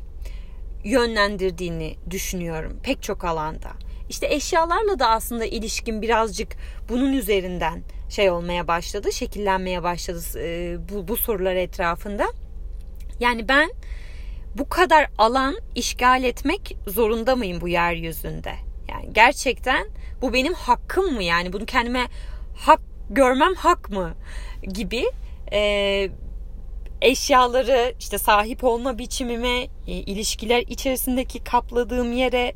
yönlendirdiğini 0.85 1.97
düşünüyorum 2.11 2.81
pek 2.83 3.03
çok 3.03 3.25
alanda. 3.25 3.71
İşte 4.09 4.35
eşyalarla 4.35 4.99
da 4.99 5.09
aslında 5.09 5.45
ilişkin 5.45 6.03
birazcık 6.03 6.57
bunun 6.89 7.13
üzerinden 7.13 7.83
şey 8.11 8.31
olmaya 8.31 8.69
başladı, 8.69 9.13
şekillenmeye 9.13 9.83
başladı 9.83 10.21
e, 10.37 10.77
bu, 10.89 11.09
bu 11.09 11.17
sorular 11.17 11.55
etrafında. 11.55 12.27
Yani 13.21 13.49
ben 13.49 13.71
bu 14.59 14.69
kadar 14.69 15.11
alan 15.19 15.57
işgal 15.75 16.25
etmek 16.25 16.77
zorunda 16.87 17.37
mıyım 17.37 17.61
bu 17.61 17.69
yeryüzünde? 17.69 18.53
Yani 18.89 19.13
gerçekten 19.13 19.89
bu 20.23 20.33
benim 20.33 20.55
hakkım 20.55 21.15
mı? 21.15 21.23
Yani 21.23 21.53
bunu 21.53 21.67
kendime 21.67 22.07
hak 22.57 22.81
görmem 23.11 23.55
hak 23.55 23.91
mı? 23.91 24.15
gibi 24.63 25.05
e, 25.53 26.11
eşyaları 27.03 27.95
işte 28.01 28.19
sahip 28.19 28.65
olma 28.65 28.99
biçimime, 28.99 29.63
e, 29.63 29.93
ilişkiler 29.93 30.61
içerisindeki 30.69 31.45
kapladığım 31.45 32.13
yere 32.13 32.55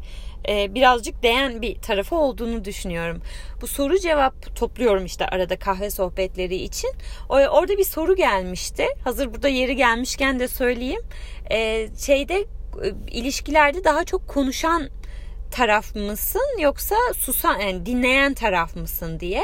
e, 0.49 0.75
birazcık 0.75 1.23
değen 1.23 1.63
bir 1.63 1.75
tarafı 1.75 2.17
olduğunu 2.17 2.65
düşünüyorum. 2.65 3.23
Bu 3.61 3.67
soru 3.67 3.99
cevap 3.99 4.57
topluyorum 4.57 5.05
işte 5.05 5.27
arada 5.27 5.59
kahve 5.59 5.91
sohbetleri 5.91 6.57
için. 6.57 6.91
O, 7.29 7.35
orada 7.35 7.79
bir 7.79 7.85
soru 7.85 8.17
gelmişti. 8.17 8.87
Hazır 9.05 9.35
burada 9.35 9.49
yeri 9.49 9.77
gelmişken 9.77 10.41
de 10.41 10.49
söyleyeyim. 10.49 11.03
E, 11.51 11.89
şeyde 11.99 12.35
e, 12.39 12.47
ilişkilerde 13.11 13.85
daha 13.85 14.05
çok 14.05 14.29
konuşan 14.29 14.89
taraf 15.53 15.97
mısın 15.97 16.59
yoksa 16.61 16.97
susan 17.17 17.59
yani 17.59 17.87
dinleyen 17.87 18.35
taraf 18.35 18.77
mısın 18.77 19.21
diye 19.21 19.43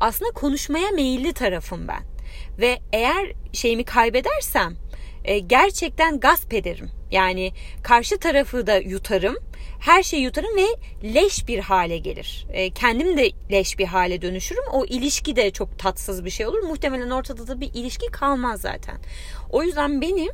aslında 0.00 0.30
konuşmaya 0.30 0.90
meyilli 0.90 1.32
tarafım 1.32 1.88
ben. 1.88 2.02
Ve 2.58 2.78
eğer 2.92 3.32
şeyimi 3.52 3.84
kaybedersem 3.84 4.76
e, 5.24 5.38
gerçekten 5.38 6.20
gasp 6.20 6.54
ederim. 6.54 6.90
Yani 7.10 7.52
karşı 7.82 8.18
tarafı 8.18 8.66
da 8.66 8.76
yutarım. 8.76 9.36
Her 9.80 10.02
şeyi 10.02 10.22
yutarım 10.22 10.56
ve 10.56 10.66
leş 11.14 11.48
bir 11.48 11.58
hale 11.58 11.98
gelir. 11.98 12.46
E, 12.52 12.70
kendim 12.70 13.18
de 13.18 13.30
leş 13.52 13.78
bir 13.78 13.86
hale 13.86 14.22
dönüşürüm. 14.22 14.64
O 14.72 14.84
ilişki 14.84 15.36
de 15.36 15.50
çok 15.50 15.78
tatsız 15.78 16.24
bir 16.24 16.30
şey 16.30 16.46
olur. 16.46 16.62
Muhtemelen 16.62 17.10
ortada 17.10 17.46
da 17.48 17.60
bir 17.60 17.70
ilişki 17.74 18.06
kalmaz 18.06 18.60
zaten. 18.60 18.96
O 19.50 19.62
yüzden 19.62 20.00
benim 20.00 20.32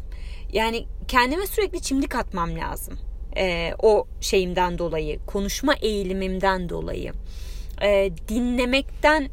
yani 0.52 0.86
kendime 1.08 1.46
sürekli 1.46 1.82
çimdik 1.82 2.14
atmam 2.14 2.58
lazım. 2.58 2.98
E, 3.36 3.74
o 3.78 4.06
şeyimden 4.20 4.78
dolayı, 4.78 5.18
konuşma 5.26 5.74
eğilimimden 5.74 6.68
dolayı. 6.68 7.12
E, 7.82 8.10
dinlemekten 8.28 9.28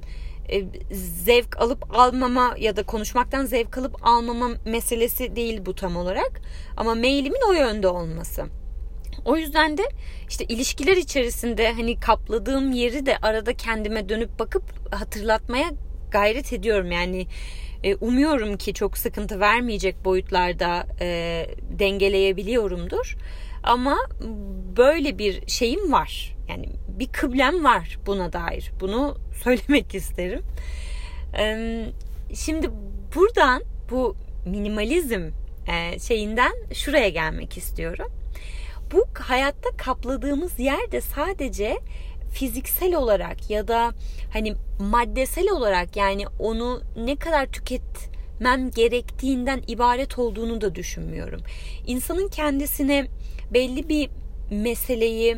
zevk 1.25 1.61
alıp 1.61 1.95
almama 1.97 2.55
ya 2.59 2.75
da 2.75 2.83
konuşmaktan 2.83 3.45
zevk 3.45 3.77
alıp 3.77 4.07
almama 4.07 4.49
meselesi 4.65 5.35
değil 5.35 5.61
bu 5.65 5.75
tam 5.75 5.97
olarak. 5.97 6.41
Ama 6.77 6.95
mailimin 6.95 7.49
o 7.49 7.53
yönde 7.53 7.87
olması. 7.87 8.45
O 9.25 9.37
yüzden 9.37 9.77
de 9.77 9.83
işte 10.29 10.45
ilişkiler 10.45 10.97
içerisinde 10.97 11.73
hani 11.73 11.99
kapladığım 11.99 12.71
yeri 12.71 13.05
de 13.05 13.17
arada 13.17 13.53
kendime 13.53 14.09
dönüp 14.09 14.39
bakıp 14.39 14.93
hatırlatmaya 14.93 15.69
gayret 16.11 16.53
ediyorum. 16.53 16.91
Yani 16.91 17.27
e, 17.83 17.95
umuyorum 17.95 18.57
ki 18.57 18.73
çok 18.73 18.97
sıkıntı 18.97 19.39
vermeyecek 19.39 20.05
boyutlarda 20.05 20.87
e, 21.01 21.47
dengeleyebiliyorumdur. 21.79 23.17
Ama 23.63 23.97
böyle 24.77 25.17
bir 25.17 25.47
şeyim 25.47 25.91
var. 25.91 26.35
Yani 26.49 26.69
bir 26.87 27.07
kıblem 27.07 27.63
var 27.63 27.97
buna 28.05 28.33
dair. 28.33 28.71
Bunu 28.79 29.17
söylemek 29.43 29.95
isterim. 29.95 30.41
Şimdi 32.33 32.69
buradan 33.15 33.63
bu 33.91 34.15
minimalizm 34.45 35.29
e, 35.67 35.99
şeyinden 35.99 36.53
şuraya 36.73 37.09
gelmek 37.09 37.57
istiyorum. 37.57 38.11
Bu 38.93 39.05
hayatta 39.13 39.69
kapladığımız 39.77 40.59
yer 40.59 40.91
de 40.91 41.01
sadece 41.01 41.77
fiziksel 42.33 42.95
olarak 42.95 43.49
ya 43.49 43.67
da 43.67 43.91
hani 44.33 44.53
maddesel 44.79 45.49
olarak 45.49 45.95
yani 45.95 46.25
onu 46.39 46.81
ne 46.97 47.15
kadar 47.15 47.45
tüketmem 47.45 48.71
gerektiğinden 48.71 49.61
ibaret 49.67 50.19
olduğunu 50.19 50.61
da 50.61 50.75
düşünmüyorum. 50.75 51.41
İnsanın 51.87 52.27
kendisine 52.27 53.07
belli 53.53 53.89
bir 53.89 54.09
meseleyi 54.51 55.37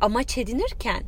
amaç 0.00 0.38
edinirken 0.38 1.02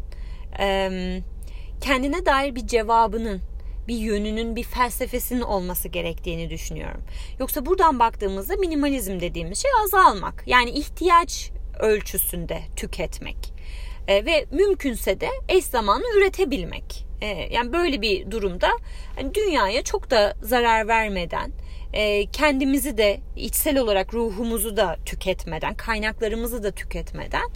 kendine 1.81 2.27
dair 2.27 2.55
bir 2.55 2.66
cevabının 2.66 3.40
bir 3.88 3.97
yönünün, 3.97 4.57
bir 4.57 4.62
felsefesinin 4.62 5.40
olması 5.40 5.88
gerektiğini 5.88 6.51
düşünüyorum. 6.51 7.03
Yoksa 7.40 7.66
buradan 7.66 7.99
baktığımızda 7.99 8.57
minimalizm 8.57 9.21
dediğimiz 9.21 9.62
şey 9.62 9.71
azalmak. 9.85 10.44
Yani 10.47 10.71
ihtiyaç 10.71 11.51
ölçüsünde 11.81 12.61
tüketmek. 12.77 13.37
E, 14.09 14.25
ve 14.25 14.47
mümkünse 14.51 15.21
de 15.21 15.29
eş 15.49 15.64
zamanlı 15.64 16.05
üretebilmek. 16.18 17.07
E, 17.21 17.27
yani 17.27 17.73
böyle 17.73 18.03
bir 18.03 18.31
durumda 18.31 18.68
yani 19.18 19.35
dünyaya 19.35 19.83
çok 19.85 20.11
da 20.11 20.35
zarar 20.42 20.88
vermeden, 20.88 21.53
e, 21.92 22.27
kendimizi 22.27 22.98
de 22.98 23.20
içsel 23.37 23.79
olarak 23.79 24.14
ruhumuzu 24.14 24.77
da 24.77 24.96
tüketmeden, 25.07 25.74
kaynaklarımızı 25.74 26.62
da 26.62 26.70
tüketmeden 26.70 27.48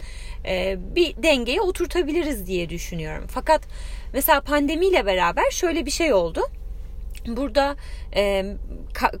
e, 0.45 0.77
bir 0.95 1.23
dengeye 1.23 1.61
oturtabiliriz 1.61 2.47
diye 2.47 2.69
düşünüyorum. 2.69 3.25
Fakat 3.29 3.61
mesela 4.13 4.41
pandemiyle 4.41 5.05
beraber 5.05 5.51
şöyle 5.51 5.85
bir 5.85 5.91
şey 5.91 6.13
oldu. 6.13 6.41
Burada 7.27 7.75
e, 8.15 8.45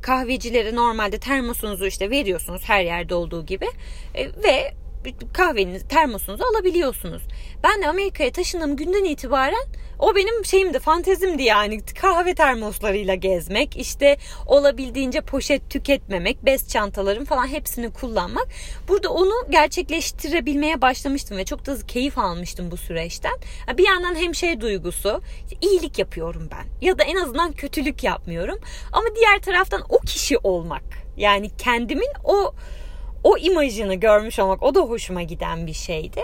kahvecilere 0.01 0.75
normalde 0.75 1.19
termosunuzu 1.19 1.85
işte 1.85 2.09
veriyorsunuz 2.09 2.61
her 2.65 2.83
yerde 2.83 3.15
olduğu 3.15 3.45
gibi 3.45 3.67
e, 4.15 4.25
ve 4.27 4.73
kahvenizi, 5.33 5.87
termosunuzu 5.87 6.43
alabiliyorsunuz. 6.43 7.23
Ben 7.63 7.81
de 7.81 7.87
Amerika'ya 7.87 8.31
taşındığım 8.31 8.75
günden 8.75 9.03
itibaren 9.03 9.65
o 9.99 10.15
benim 10.15 10.45
şeyimdi, 10.45 10.79
fantezimdi 10.79 11.43
yani 11.43 11.81
kahve 12.01 12.35
termoslarıyla 12.35 13.15
gezmek, 13.15 13.77
işte 13.77 14.17
olabildiğince 14.47 15.21
poşet 15.21 15.69
tüketmemek, 15.69 16.45
bez 16.45 16.69
çantalarım 16.69 17.25
falan 17.25 17.47
hepsini 17.47 17.93
kullanmak. 17.93 18.47
Burada 18.87 19.09
onu 19.09 19.33
gerçekleştirebilmeye 19.49 20.81
başlamıştım 20.81 21.37
ve 21.37 21.45
çok 21.45 21.65
da 21.65 21.77
keyif 21.87 22.17
almıştım 22.17 22.71
bu 22.71 22.77
süreçten. 22.77 23.33
Bir 23.77 23.87
yandan 23.87 24.15
hem 24.15 24.35
şey 24.35 24.61
duygusu, 24.61 25.21
iyilik 25.61 25.99
yapıyorum 25.99 26.49
ben 26.51 26.87
ya 26.87 26.99
da 26.99 27.03
en 27.03 27.15
azından 27.15 27.51
kötülük 27.51 28.03
yapmıyorum. 28.03 28.59
Ama 28.91 29.05
diğer 29.15 29.41
taraftan 29.41 29.83
o 29.89 29.99
kişi 29.99 30.37
olmak. 30.37 30.83
Yani 31.17 31.49
kendimin 31.57 32.13
o 32.23 32.53
o 33.23 33.37
imajını 33.37 33.95
görmüş 33.95 34.39
olmak 34.39 34.63
o 34.63 34.75
da 34.75 34.79
hoşuma 34.79 35.21
giden 35.21 35.67
bir 35.67 35.73
şeydi. 35.73 36.21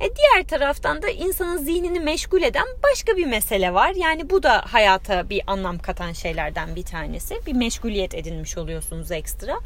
E 0.00 0.16
diğer 0.16 0.46
taraftan 0.48 1.02
da 1.02 1.08
insanın 1.08 1.56
zihnini 1.56 2.00
meşgul 2.00 2.42
eden 2.42 2.66
başka 2.82 3.16
bir 3.16 3.26
mesele 3.26 3.74
var. 3.74 3.92
Yani 3.96 4.30
bu 4.30 4.42
da 4.42 4.62
hayata 4.66 5.30
bir 5.30 5.42
anlam 5.46 5.78
katan 5.78 6.12
şeylerden 6.12 6.76
bir 6.76 6.82
tanesi. 6.82 7.40
Bir 7.46 7.52
meşguliyet 7.52 8.14
edinmiş 8.14 8.58
oluyorsunuz 8.58 9.10
ekstra. 9.10 9.58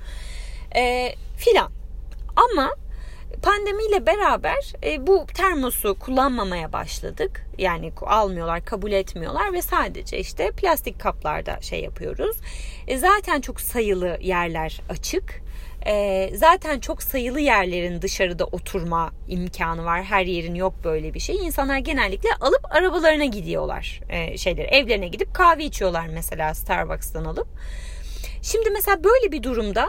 E, 0.76 1.14
filan. 1.36 1.70
Ama 2.36 2.70
pandemiyle 3.42 4.06
beraber 4.06 4.72
e, 4.84 5.06
bu 5.06 5.26
termosu 5.34 5.98
kullanmamaya 5.98 6.72
başladık. 6.72 7.46
Yani 7.58 7.92
almıyorlar, 8.02 8.64
kabul 8.64 8.92
etmiyorlar 8.92 9.52
ve 9.52 9.62
sadece 9.62 10.18
işte 10.18 10.50
plastik 10.50 11.00
kaplarda 11.00 11.60
şey 11.60 11.82
yapıyoruz. 11.82 12.36
E, 12.88 12.98
zaten 12.98 13.40
çok 13.40 13.60
sayılı 13.60 14.18
yerler 14.20 14.80
açık. 14.88 15.41
E, 15.86 16.30
zaten 16.34 16.80
çok 16.80 17.02
sayılı 17.02 17.40
yerlerin 17.40 18.02
dışarıda 18.02 18.44
oturma 18.44 19.10
imkanı 19.28 19.84
var. 19.84 20.02
Her 20.02 20.26
yerin 20.26 20.54
yok 20.54 20.74
böyle 20.84 21.14
bir 21.14 21.20
şey. 21.20 21.36
İnsanlar 21.36 21.78
genellikle 21.78 22.28
alıp 22.40 22.76
arabalarına 22.76 23.24
gidiyorlar. 23.24 24.00
E, 24.08 24.38
şeyler 24.38 24.64
evlerine 24.64 25.08
gidip 25.08 25.34
kahve 25.34 25.64
içiyorlar 25.64 26.06
mesela 26.06 26.54
Starbucks'tan 26.54 27.24
alıp. 27.24 27.48
Şimdi 28.42 28.70
mesela 28.70 29.04
böyle 29.04 29.32
bir 29.32 29.42
durumda 29.42 29.86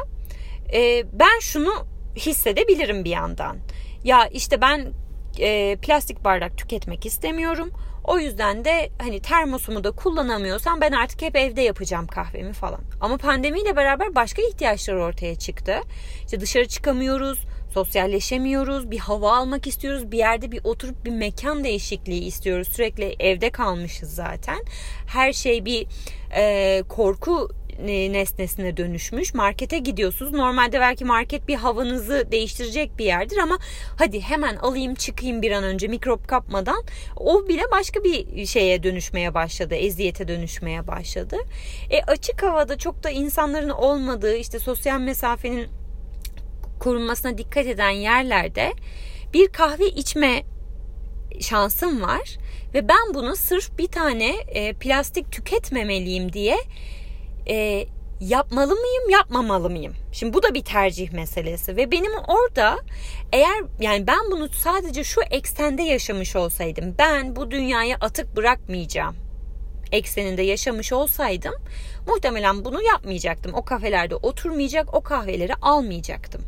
e, 0.74 1.04
ben 1.14 1.40
şunu 1.40 1.88
hissedebilirim 2.16 3.04
bir 3.06 3.10
yandan. 3.10 3.58
Ya 4.04 4.28
işte 4.28 4.62
ben 4.62 4.94
e, 5.40 5.76
plastik 5.82 6.24
bardak 6.24 6.58
tüketmek 6.58 7.06
istemiyorum 7.06 7.72
o 8.04 8.20
yüzden 8.20 8.66
de 8.66 8.90
hani 9.02 9.20
termosumu 9.20 9.84
da 9.84 9.92
kullanamıyorsam 9.92 10.82
ben 10.82 10.92
artık 10.92 11.22
hep 11.22 11.36
evde 11.36 11.62
yapacağım 11.62 12.08
kahvemi 12.08 12.54
falan. 12.54 12.82
Ama 13.02 13.18
pandemiyle 13.18 13.76
beraber 13.76 14.16
başka 14.16 14.42
ihtiyaçlar 14.42 14.94
ortaya 14.94 15.36
çıktı. 15.36 15.76
İşte 16.26 16.40
dışarı 16.40 16.68
çıkamıyoruz, 16.68 17.40
sosyalleşemiyoruz, 17.74 18.92
bir 18.92 19.00
hava 19.00 19.38
almak 19.38 19.68
istiyoruz, 19.68 20.12
bir 20.12 20.18
yerde 20.18 20.52
bir 20.52 20.62
oturup 20.64 21.06
bir 21.06 21.12
mekan 21.12 21.64
değişikliği 21.64 22.24
istiyoruz. 22.24 22.68
Sürekli 22.68 23.16
evde 23.20 23.50
kalmışız 23.50 24.16
zaten. 24.16 24.60
Her 25.08 25.34
şey 25.34 25.66
bir 25.66 25.88
e, 26.36 26.84
korku 26.90 27.50
nesnesine 28.14 28.78
dönüşmüş. 28.78 29.34
Markete 29.34 29.78
gidiyorsunuz. 29.78 30.32
Normalde 30.32 30.80
belki 30.80 31.06
market 31.06 31.48
bir 31.48 31.56
havanızı 31.56 32.28
değiştirecek 32.32 32.98
bir 32.98 33.06
yerdir 33.06 33.38
ama 33.38 33.58
hadi 33.98 34.22
hemen 34.22 34.56
alayım 34.56 34.96
çıkayım 34.96 35.42
bir 35.42 35.52
an 35.52 35.64
önce 35.64 35.88
mikrop 35.88 36.28
kapmadan. 36.28 36.84
O 37.18 37.48
bile 37.48 37.62
başka 37.72 38.04
bir 38.04 38.46
şeye 38.46 38.84
dönüşmeye 38.84 39.34
başladı. 39.34 39.76
Eziyete 39.76 40.28
dönüşmeye 40.28 40.88
başladı. 40.88 41.38
E, 41.90 42.02
açık 42.02 42.44
havada 42.44 42.78
çok 42.78 43.04
da 43.04 43.10
insanların 43.10 43.70
olmadığı 43.70 44.36
işte 44.36 44.60
sosyal 44.60 45.00
mesafenin 45.00 45.68
korunmasına 46.80 47.38
dikkat 47.38 47.66
eden 47.66 47.90
yerlerde 47.90 48.74
bir 49.34 49.48
kahve 49.48 49.88
içme 49.88 50.44
şansım 51.40 52.02
var 52.02 52.38
ve 52.74 52.88
ben 52.88 53.14
bunu 53.14 53.36
sırf 53.36 53.78
bir 53.78 53.88
tane 53.88 54.30
e, 54.48 54.74
plastik 54.74 55.32
tüketmemeliyim 55.32 56.34
diye 56.34 56.58
e, 57.50 57.86
yapmalı 58.20 58.76
mıyım 58.76 59.10
yapmamalı 59.10 59.70
mıyım? 59.70 59.94
Şimdi 60.12 60.34
bu 60.34 60.44
da 60.44 60.54
bir 60.54 60.64
tercih 60.64 61.12
meselesi 61.12 61.78
ve 61.78 61.92
benim 61.92 62.12
orada 62.28 62.80
eğer 63.34 63.64
yani 63.80 64.08
ben 64.08 64.32
bunu 64.32 64.50
sadece 64.50 65.04
şu 65.04 65.22
eksende 65.22 65.84
yaşamış 65.84 66.36
olsaydım 66.36 66.96
ben 67.00 67.36
bu 67.36 67.52
dünyaya 67.52 67.98
atık 68.02 68.36
bırakmayacağım 68.36 69.16
ekseninde 69.94 70.42
yaşamış 70.42 70.94
olsaydım 70.94 71.54
muhtemelen 72.08 72.66
bunu 72.66 72.84
yapmayacaktım. 72.84 73.54
O 73.54 73.66
kafelerde 73.66 74.16
oturmayacak, 74.16 74.94
o 74.94 75.02
kahveleri 75.02 75.56
almayacaktım. 75.56 76.42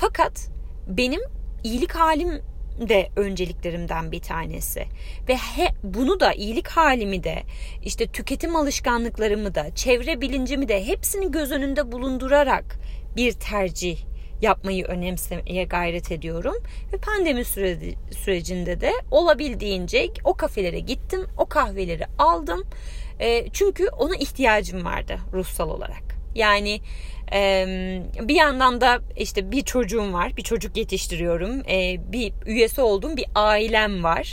Fakat 0.00 0.48
benim 0.86 1.20
iyilik 1.64 1.92
halim 1.92 2.42
de 2.80 3.10
önceliklerimden 3.16 4.12
bir 4.12 4.20
tanesi. 4.20 4.84
Ve 5.28 5.36
he, 5.36 5.68
bunu 5.82 6.20
da 6.20 6.32
iyilik 6.32 6.68
halimi 6.68 7.24
de 7.24 7.42
işte 7.82 8.06
tüketim 8.06 8.56
alışkanlıklarımı 8.56 9.54
da 9.54 9.74
çevre 9.74 10.20
bilincimi 10.20 10.68
de 10.68 10.86
hepsini 10.86 11.30
göz 11.30 11.52
önünde 11.52 11.92
bulundurarak 11.92 12.78
bir 13.16 13.32
tercih 13.32 13.98
yapmayı 14.42 14.84
önemsemeye 14.84 15.64
gayret 15.64 16.12
ediyorum. 16.12 16.56
Ve 16.92 16.96
pandemi 16.96 17.44
süreci, 17.44 17.94
sürecinde 18.10 18.80
de 18.80 18.92
olabildiğince 19.10 20.08
o 20.24 20.34
kafelere 20.34 20.80
gittim, 20.80 21.26
o 21.38 21.46
kahveleri 21.46 22.04
aldım. 22.18 22.64
E, 23.20 23.48
çünkü 23.52 23.88
ona 23.88 24.16
ihtiyacım 24.16 24.84
vardı 24.84 25.18
ruhsal 25.32 25.70
olarak. 25.70 26.16
Yani 26.34 26.80
bir 28.28 28.34
yandan 28.34 28.80
da 28.80 28.98
işte 29.16 29.50
bir 29.50 29.62
çocuğum 29.62 30.12
var, 30.12 30.36
bir 30.36 30.42
çocuk 30.42 30.76
yetiştiriyorum, 30.76 31.64
bir 32.12 32.32
üyesi 32.46 32.80
olduğum 32.80 33.16
bir 33.16 33.26
ailem 33.34 34.04
var. 34.04 34.32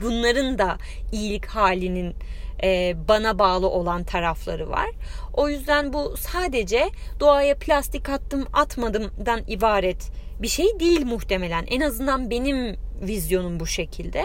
Bunların 0.00 0.58
da 0.58 0.78
iyilik 1.12 1.46
halinin 1.46 2.14
bana 3.08 3.38
bağlı 3.38 3.68
olan 3.68 4.04
tarafları 4.04 4.70
var. 4.70 4.90
O 5.34 5.48
yüzden 5.48 5.92
bu 5.92 6.16
sadece 6.16 6.88
doğaya 7.20 7.54
plastik 7.54 8.08
attım 8.08 8.46
atmadımdan 8.52 9.40
ibaret 9.48 10.10
bir 10.42 10.48
şey 10.48 10.80
değil 10.80 11.06
muhtemelen. 11.06 11.66
En 11.66 11.80
azından 11.80 12.30
benim 12.30 12.76
vizyonum 13.02 13.60
bu 13.60 13.66
şekilde 13.66 14.24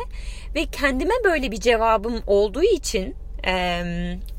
ve 0.55 0.65
kendime 0.65 1.13
böyle 1.23 1.51
bir 1.51 1.59
cevabım 1.59 2.21
olduğu 2.27 2.63
için 2.63 3.15
e, 3.47 3.84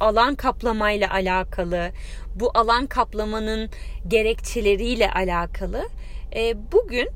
alan 0.00 0.34
kaplamayla 0.34 1.10
alakalı, 1.10 1.90
bu 2.34 2.50
alan 2.54 2.86
kaplamanın 2.86 3.70
gerekçeleriyle 4.08 5.10
alakalı 5.10 5.88
e, 6.36 6.72
bugün 6.72 7.08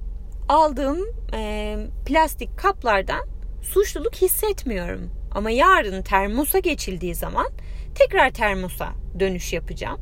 aldığım 0.48 0.98
e, 1.34 1.76
plastik 2.06 2.58
kaplardan 2.58 3.28
suçluluk 3.62 4.14
hissetmiyorum. 4.14 5.10
Ama 5.30 5.50
yarın 5.50 6.02
termosa 6.02 6.58
geçildiği 6.58 7.14
zaman 7.14 7.46
tekrar 7.94 8.30
termosa 8.30 8.88
dönüş 9.20 9.52
yapacağım. 9.52 10.00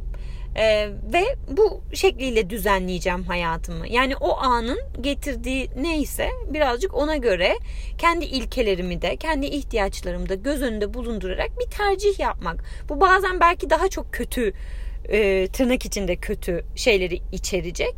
Ee, 0.59 0.89
ve 1.13 1.25
bu 1.49 1.83
şekliyle 1.93 2.51
düzenleyeceğim 2.51 3.23
hayatımı. 3.23 3.89
Yani 3.89 4.17
o 4.17 4.37
anın 4.37 4.79
getirdiği 5.01 5.71
neyse 5.81 6.31
birazcık 6.49 6.95
ona 6.95 7.17
göre 7.17 7.57
kendi 7.99 8.25
ilkelerimi 8.25 9.03
de 9.03 9.17
kendi 9.17 9.47
ihtiyaçlarımı 9.47 10.29
da 10.29 10.35
göz 10.35 10.63
önünde 10.63 10.95
bulundurarak 10.95 11.51
bir 11.61 11.71
tercih 11.71 12.21
yapmak. 12.21 12.65
Bu 12.89 13.01
bazen 13.01 13.41
belki 13.41 13.71
daha 13.71 13.89
çok 13.89 14.13
kötü 14.13 14.53
e, 15.09 15.49
tırnak 15.49 15.87
içinde 15.87 16.17
kötü 16.17 16.65
şeyleri 16.77 17.21
içerecek. 17.33 17.95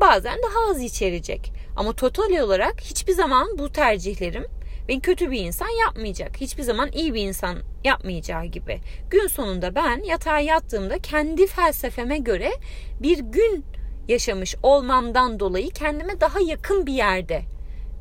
Bazen 0.00 0.38
daha 0.42 0.70
az 0.70 0.82
içerecek. 0.82 1.52
Ama 1.76 1.92
total 1.92 2.38
olarak 2.38 2.80
hiçbir 2.80 3.12
zaman 3.12 3.58
bu 3.58 3.72
tercihlerim 3.72 4.44
beni 4.88 5.00
kötü 5.00 5.30
bir 5.30 5.40
insan 5.40 5.68
yapmayacak. 5.68 6.36
Hiçbir 6.40 6.62
zaman 6.62 6.92
iyi 6.92 7.14
bir 7.14 7.22
insan 7.22 7.58
yapmayacağı 7.84 8.44
gibi. 8.44 8.80
Gün 9.10 9.26
sonunda 9.26 9.74
ben 9.74 10.02
yatağa 10.02 10.40
yattığımda 10.40 10.98
kendi 10.98 11.46
felsefeme 11.46 12.18
göre 12.18 12.52
bir 13.00 13.18
gün 13.18 13.64
yaşamış 14.08 14.56
olmamdan 14.62 15.40
dolayı 15.40 15.70
kendime 15.70 16.20
daha 16.20 16.40
yakın 16.40 16.86
bir 16.86 16.92
yerde 16.92 17.42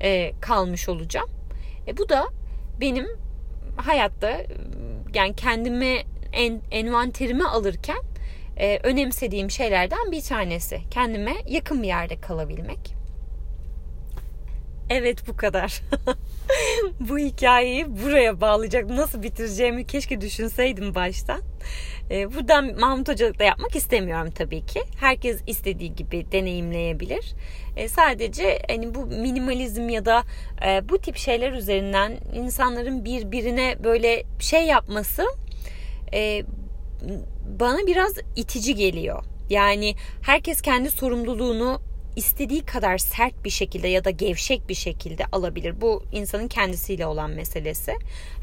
e, 0.02 0.32
kalmış 0.41 0.89
olacağım. 0.89 1.30
E, 1.88 1.98
bu 1.98 2.10
da 2.10 2.28
benim 2.82 3.08
hayatta 3.78 4.41
yani 5.13 5.36
kendime 5.36 6.04
en, 6.34 6.62
envanterimi 6.72 7.48
alırken 7.48 8.02
e, 8.58 8.80
önemsediğim 8.84 9.52
şeylerden 9.52 10.12
bir 10.12 10.22
tanesi. 10.22 10.80
Kendime 10.91 11.34
yakın 11.48 11.84
bir 11.84 11.88
yerde 11.88 12.22
kalabilmek. 12.22 12.96
Evet 14.89 15.28
bu 15.28 15.38
kadar. 15.38 15.82
bu 17.00 17.18
hikayeyi 17.18 17.86
buraya 18.04 18.42
bağlayacak 18.42 18.90
nasıl 18.90 19.24
bitireceğimi 19.24 19.88
keşke 19.88 20.22
düşünseydim 20.22 20.96
baştan. 20.96 21.42
Ee, 22.12 22.34
buradan 22.34 22.80
Mahmut 22.80 23.10
Hocalık'ta 23.10 23.44
yapmak 23.44 23.76
istemiyorum 23.76 24.32
tabii 24.36 24.66
ki. 24.66 24.82
Herkes 25.00 25.42
istediği 25.48 25.96
gibi 25.96 26.32
deneyimleyebilir. 26.32 27.34
Ee, 27.76 27.88
sadece 27.88 28.62
hani 28.68 28.96
bu 28.96 29.06
minimalizm 29.06 29.90
ya 29.90 30.06
da 30.06 30.24
e, 30.66 30.90
bu 30.90 30.98
tip 30.98 31.18
şeyler 31.18 31.52
üzerinden 31.52 32.18
insanların 32.34 33.06
birbirine 33.06 33.76
böyle 33.84 34.24
şey 34.40 34.66
yapması 34.66 35.24
e, 36.14 36.44
bana 37.60 37.88
biraz 37.88 38.14
itici 38.36 38.76
geliyor. 38.76 39.24
Yani 39.50 39.96
herkes 40.22 40.62
kendi 40.62 40.92
sorumluluğunu 40.92 41.82
istediği 42.15 42.65
kadar 42.65 42.97
sert 42.97 43.45
bir 43.45 43.50
şekilde 43.50 43.88
ya 43.88 44.06
da 44.06 44.10
gevşek 44.10 44.69
bir 44.69 44.74
şekilde 44.74 45.26
alabilir. 45.32 45.82
Bu 45.82 46.04
insanın 46.12 46.47
kendisiyle 46.47 47.06
olan 47.06 47.32
meselesi. 47.32 47.93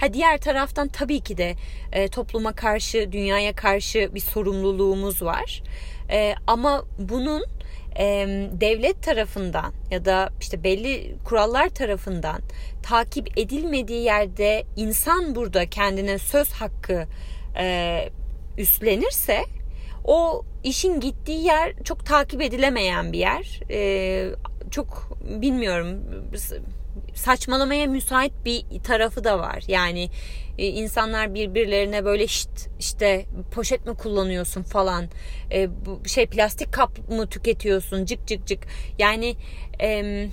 Ha 0.00 0.12
diğer 0.12 0.38
taraftan 0.38 0.88
tabii 0.88 1.20
ki 1.20 1.36
de 1.36 1.54
e, 1.92 2.08
topluma 2.08 2.52
karşı, 2.52 3.12
dünyaya 3.12 3.52
karşı 3.52 4.10
bir 4.14 4.20
sorumluluğumuz 4.20 5.22
var. 5.22 5.62
E, 6.10 6.34
ama 6.46 6.84
bunun 6.98 7.44
e, 7.98 8.26
devlet 8.52 9.02
tarafından 9.02 9.72
ya 9.90 10.04
da 10.04 10.30
işte 10.40 10.64
belli 10.64 11.16
kurallar 11.24 11.68
tarafından 11.68 12.40
takip 12.82 13.38
edilmediği 13.38 14.02
yerde 14.02 14.64
insan 14.76 15.34
burada 15.34 15.70
kendine 15.70 16.18
söz 16.18 16.52
hakkı 16.52 17.06
e, 17.58 18.08
üstlenirse 18.58 19.44
o 20.08 20.44
işin 20.64 21.00
gittiği 21.00 21.44
yer 21.44 21.72
çok 21.84 22.06
takip 22.06 22.42
edilemeyen 22.42 23.12
bir 23.12 23.18
yer. 23.18 23.60
Ee, 23.70 24.30
çok 24.70 25.18
bilmiyorum 25.22 25.88
saçmalamaya 27.14 27.86
müsait 27.86 28.32
bir 28.44 28.64
tarafı 28.82 29.24
da 29.24 29.38
var. 29.38 29.64
Yani 29.68 30.10
e, 30.58 30.66
insanlar 30.66 31.34
birbirlerine 31.34 32.04
böyle 32.04 32.26
şit, 32.26 32.68
işte 32.78 33.24
poşet 33.52 33.86
mi 33.86 33.94
kullanıyorsun 33.94 34.62
falan 34.62 35.04
e, 35.52 35.68
bu 35.86 36.08
şey 36.08 36.26
plastik 36.26 36.72
kap 36.72 37.08
mı 37.08 37.26
tüketiyorsun 37.26 38.04
cık 38.04 38.26
cık 38.26 38.46
cık. 38.46 38.64
Yani 38.98 39.36
e, 39.80 40.26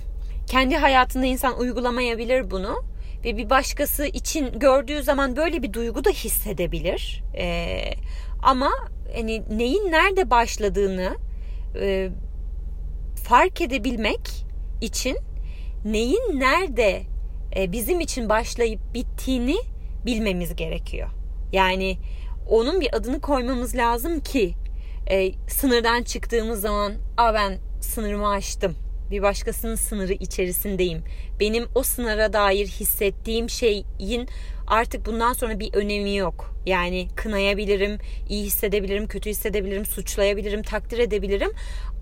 kendi 0.46 0.76
hayatında 0.76 1.26
insan 1.26 1.58
uygulamayabilir 1.58 2.50
bunu 2.50 2.84
ve 3.24 3.36
bir 3.36 3.50
başkası 3.50 4.06
için 4.06 4.58
gördüğü 4.58 5.02
zaman 5.02 5.36
böyle 5.36 5.62
bir 5.62 5.72
duygu 5.72 6.04
da 6.04 6.10
hissedebilir. 6.10 7.22
E, 7.38 7.78
ama 8.42 8.70
hani 9.16 9.42
neyin 9.58 9.92
nerede 9.92 10.30
başladığını 10.30 11.16
e, 11.80 12.10
fark 13.24 13.60
edebilmek 13.60 14.20
için 14.80 15.18
neyin 15.84 16.40
nerede 16.40 17.02
e, 17.56 17.72
bizim 17.72 18.00
için 18.00 18.28
başlayıp 18.28 18.80
bittiğini 18.94 19.56
bilmemiz 20.06 20.56
gerekiyor. 20.56 21.08
Yani 21.52 21.98
onun 22.48 22.80
bir 22.80 22.96
adını 22.96 23.20
koymamız 23.20 23.76
lazım 23.76 24.20
ki 24.20 24.54
e, 25.10 25.32
sınırdan 25.48 26.02
çıktığımız 26.02 26.60
zaman 26.60 26.92
a 27.16 27.34
ben 27.34 27.58
sınırımı 27.80 28.28
aştım 28.28 28.76
bir 29.10 29.22
başkasının 29.22 29.74
sınırı 29.74 30.12
içerisindeyim. 30.12 31.04
Benim 31.40 31.66
o 31.74 31.82
sınıra 31.82 32.32
dair 32.32 32.66
hissettiğim 32.66 33.50
şeyin 33.50 34.28
artık 34.66 35.06
bundan 35.06 35.32
sonra 35.32 35.60
bir 35.60 35.74
önemi 35.74 36.16
yok. 36.16 36.55
Yani 36.66 37.08
kınayabilirim, 37.16 37.98
iyi 38.28 38.44
hissedebilirim, 38.44 39.06
kötü 39.06 39.30
hissedebilirim, 39.30 39.86
suçlayabilirim, 39.86 40.62
takdir 40.62 40.98
edebilirim. 40.98 41.50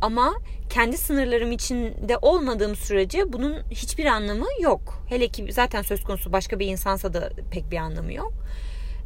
Ama 0.00 0.34
kendi 0.70 0.96
sınırlarım 0.96 1.52
içinde 1.52 2.18
olmadığım 2.22 2.76
sürece 2.76 3.32
bunun 3.32 3.62
hiçbir 3.70 4.04
anlamı 4.04 4.46
yok. 4.60 5.04
Hele 5.08 5.28
ki 5.28 5.52
zaten 5.52 5.82
söz 5.82 6.04
konusu 6.04 6.32
başka 6.32 6.58
bir 6.58 6.66
insansa 6.66 7.14
da 7.14 7.30
pek 7.50 7.70
bir 7.70 7.76
anlamı 7.76 8.12
yok. 8.12 8.32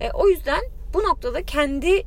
E, 0.01 0.11
o 0.11 0.29
yüzden 0.29 0.61
bu 0.95 1.03
noktada 1.03 1.43
kendi 1.43 2.03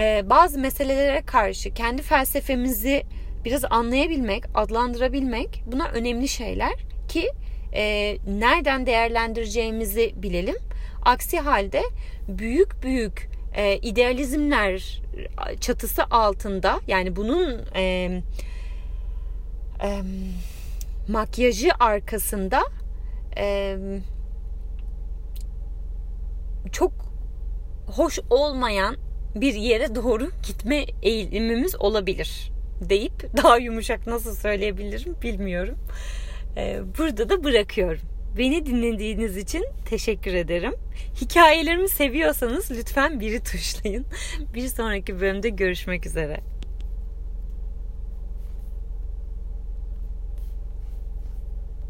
e, 0.00 0.30
bazı 0.30 0.58
meselelere 0.58 1.22
karşı 1.22 1.74
kendi 1.74 2.02
felsefemizi 2.02 3.02
biraz 3.44 3.64
anlayabilmek, 3.70 4.44
adlandırabilmek 4.54 5.62
bunlar 5.66 5.90
önemli 5.90 6.28
şeyler 6.28 6.72
ki 7.08 7.30
e, 7.74 8.16
nereden 8.26 8.86
değerlendireceğimizi 8.86 10.12
bilelim. 10.16 10.56
Aksi 11.04 11.38
halde 11.38 11.82
büyük 12.28 12.82
büyük 12.82 13.28
e, 13.54 13.76
idealizmler 13.76 15.02
çatısı 15.60 16.04
altında 16.04 16.80
yani 16.86 17.16
bunun 17.16 17.60
e, 17.76 17.82
e, 19.82 20.02
makyajı 21.08 21.70
arkasında 21.80 22.62
e, 23.36 23.76
çok 26.72 26.92
hoş 27.86 28.18
olmayan 28.30 28.96
bir 29.34 29.54
yere 29.54 29.94
doğru 29.94 30.30
gitme 30.46 30.84
eğilimimiz 31.02 31.80
olabilir 31.80 32.50
deyip 32.80 33.36
daha 33.36 33.58
yumuşak 33.58 34.06
nasıl 34.06 34.34
söyleyebilirim 34.34 35.16
bilmiyorum. 35.22 35.78
Ee, 36.56 36.80
burada 36.98 37.28
da 37.28 37.44
bırakıyorum. 37.44 38.13
Beni 38.38 38.66
dinlediğiniz 38.66 39.36
için 39.36 39.66
teşekkür 39.86 40.34
ederim. 40.34 40.74
Hikayelerimi 41.20 41.88
seviyorsanız 41.88 42.70
lütfen 42.70 43.20
biri 43.20 43.42
tuşlayın. 43.42 44.06
Bir 44.54 44.68
sonraki 44.68 45.20
bölümde 45.20 45.48
görüşmek 45.48 46.06
üzere. 46.06 46.40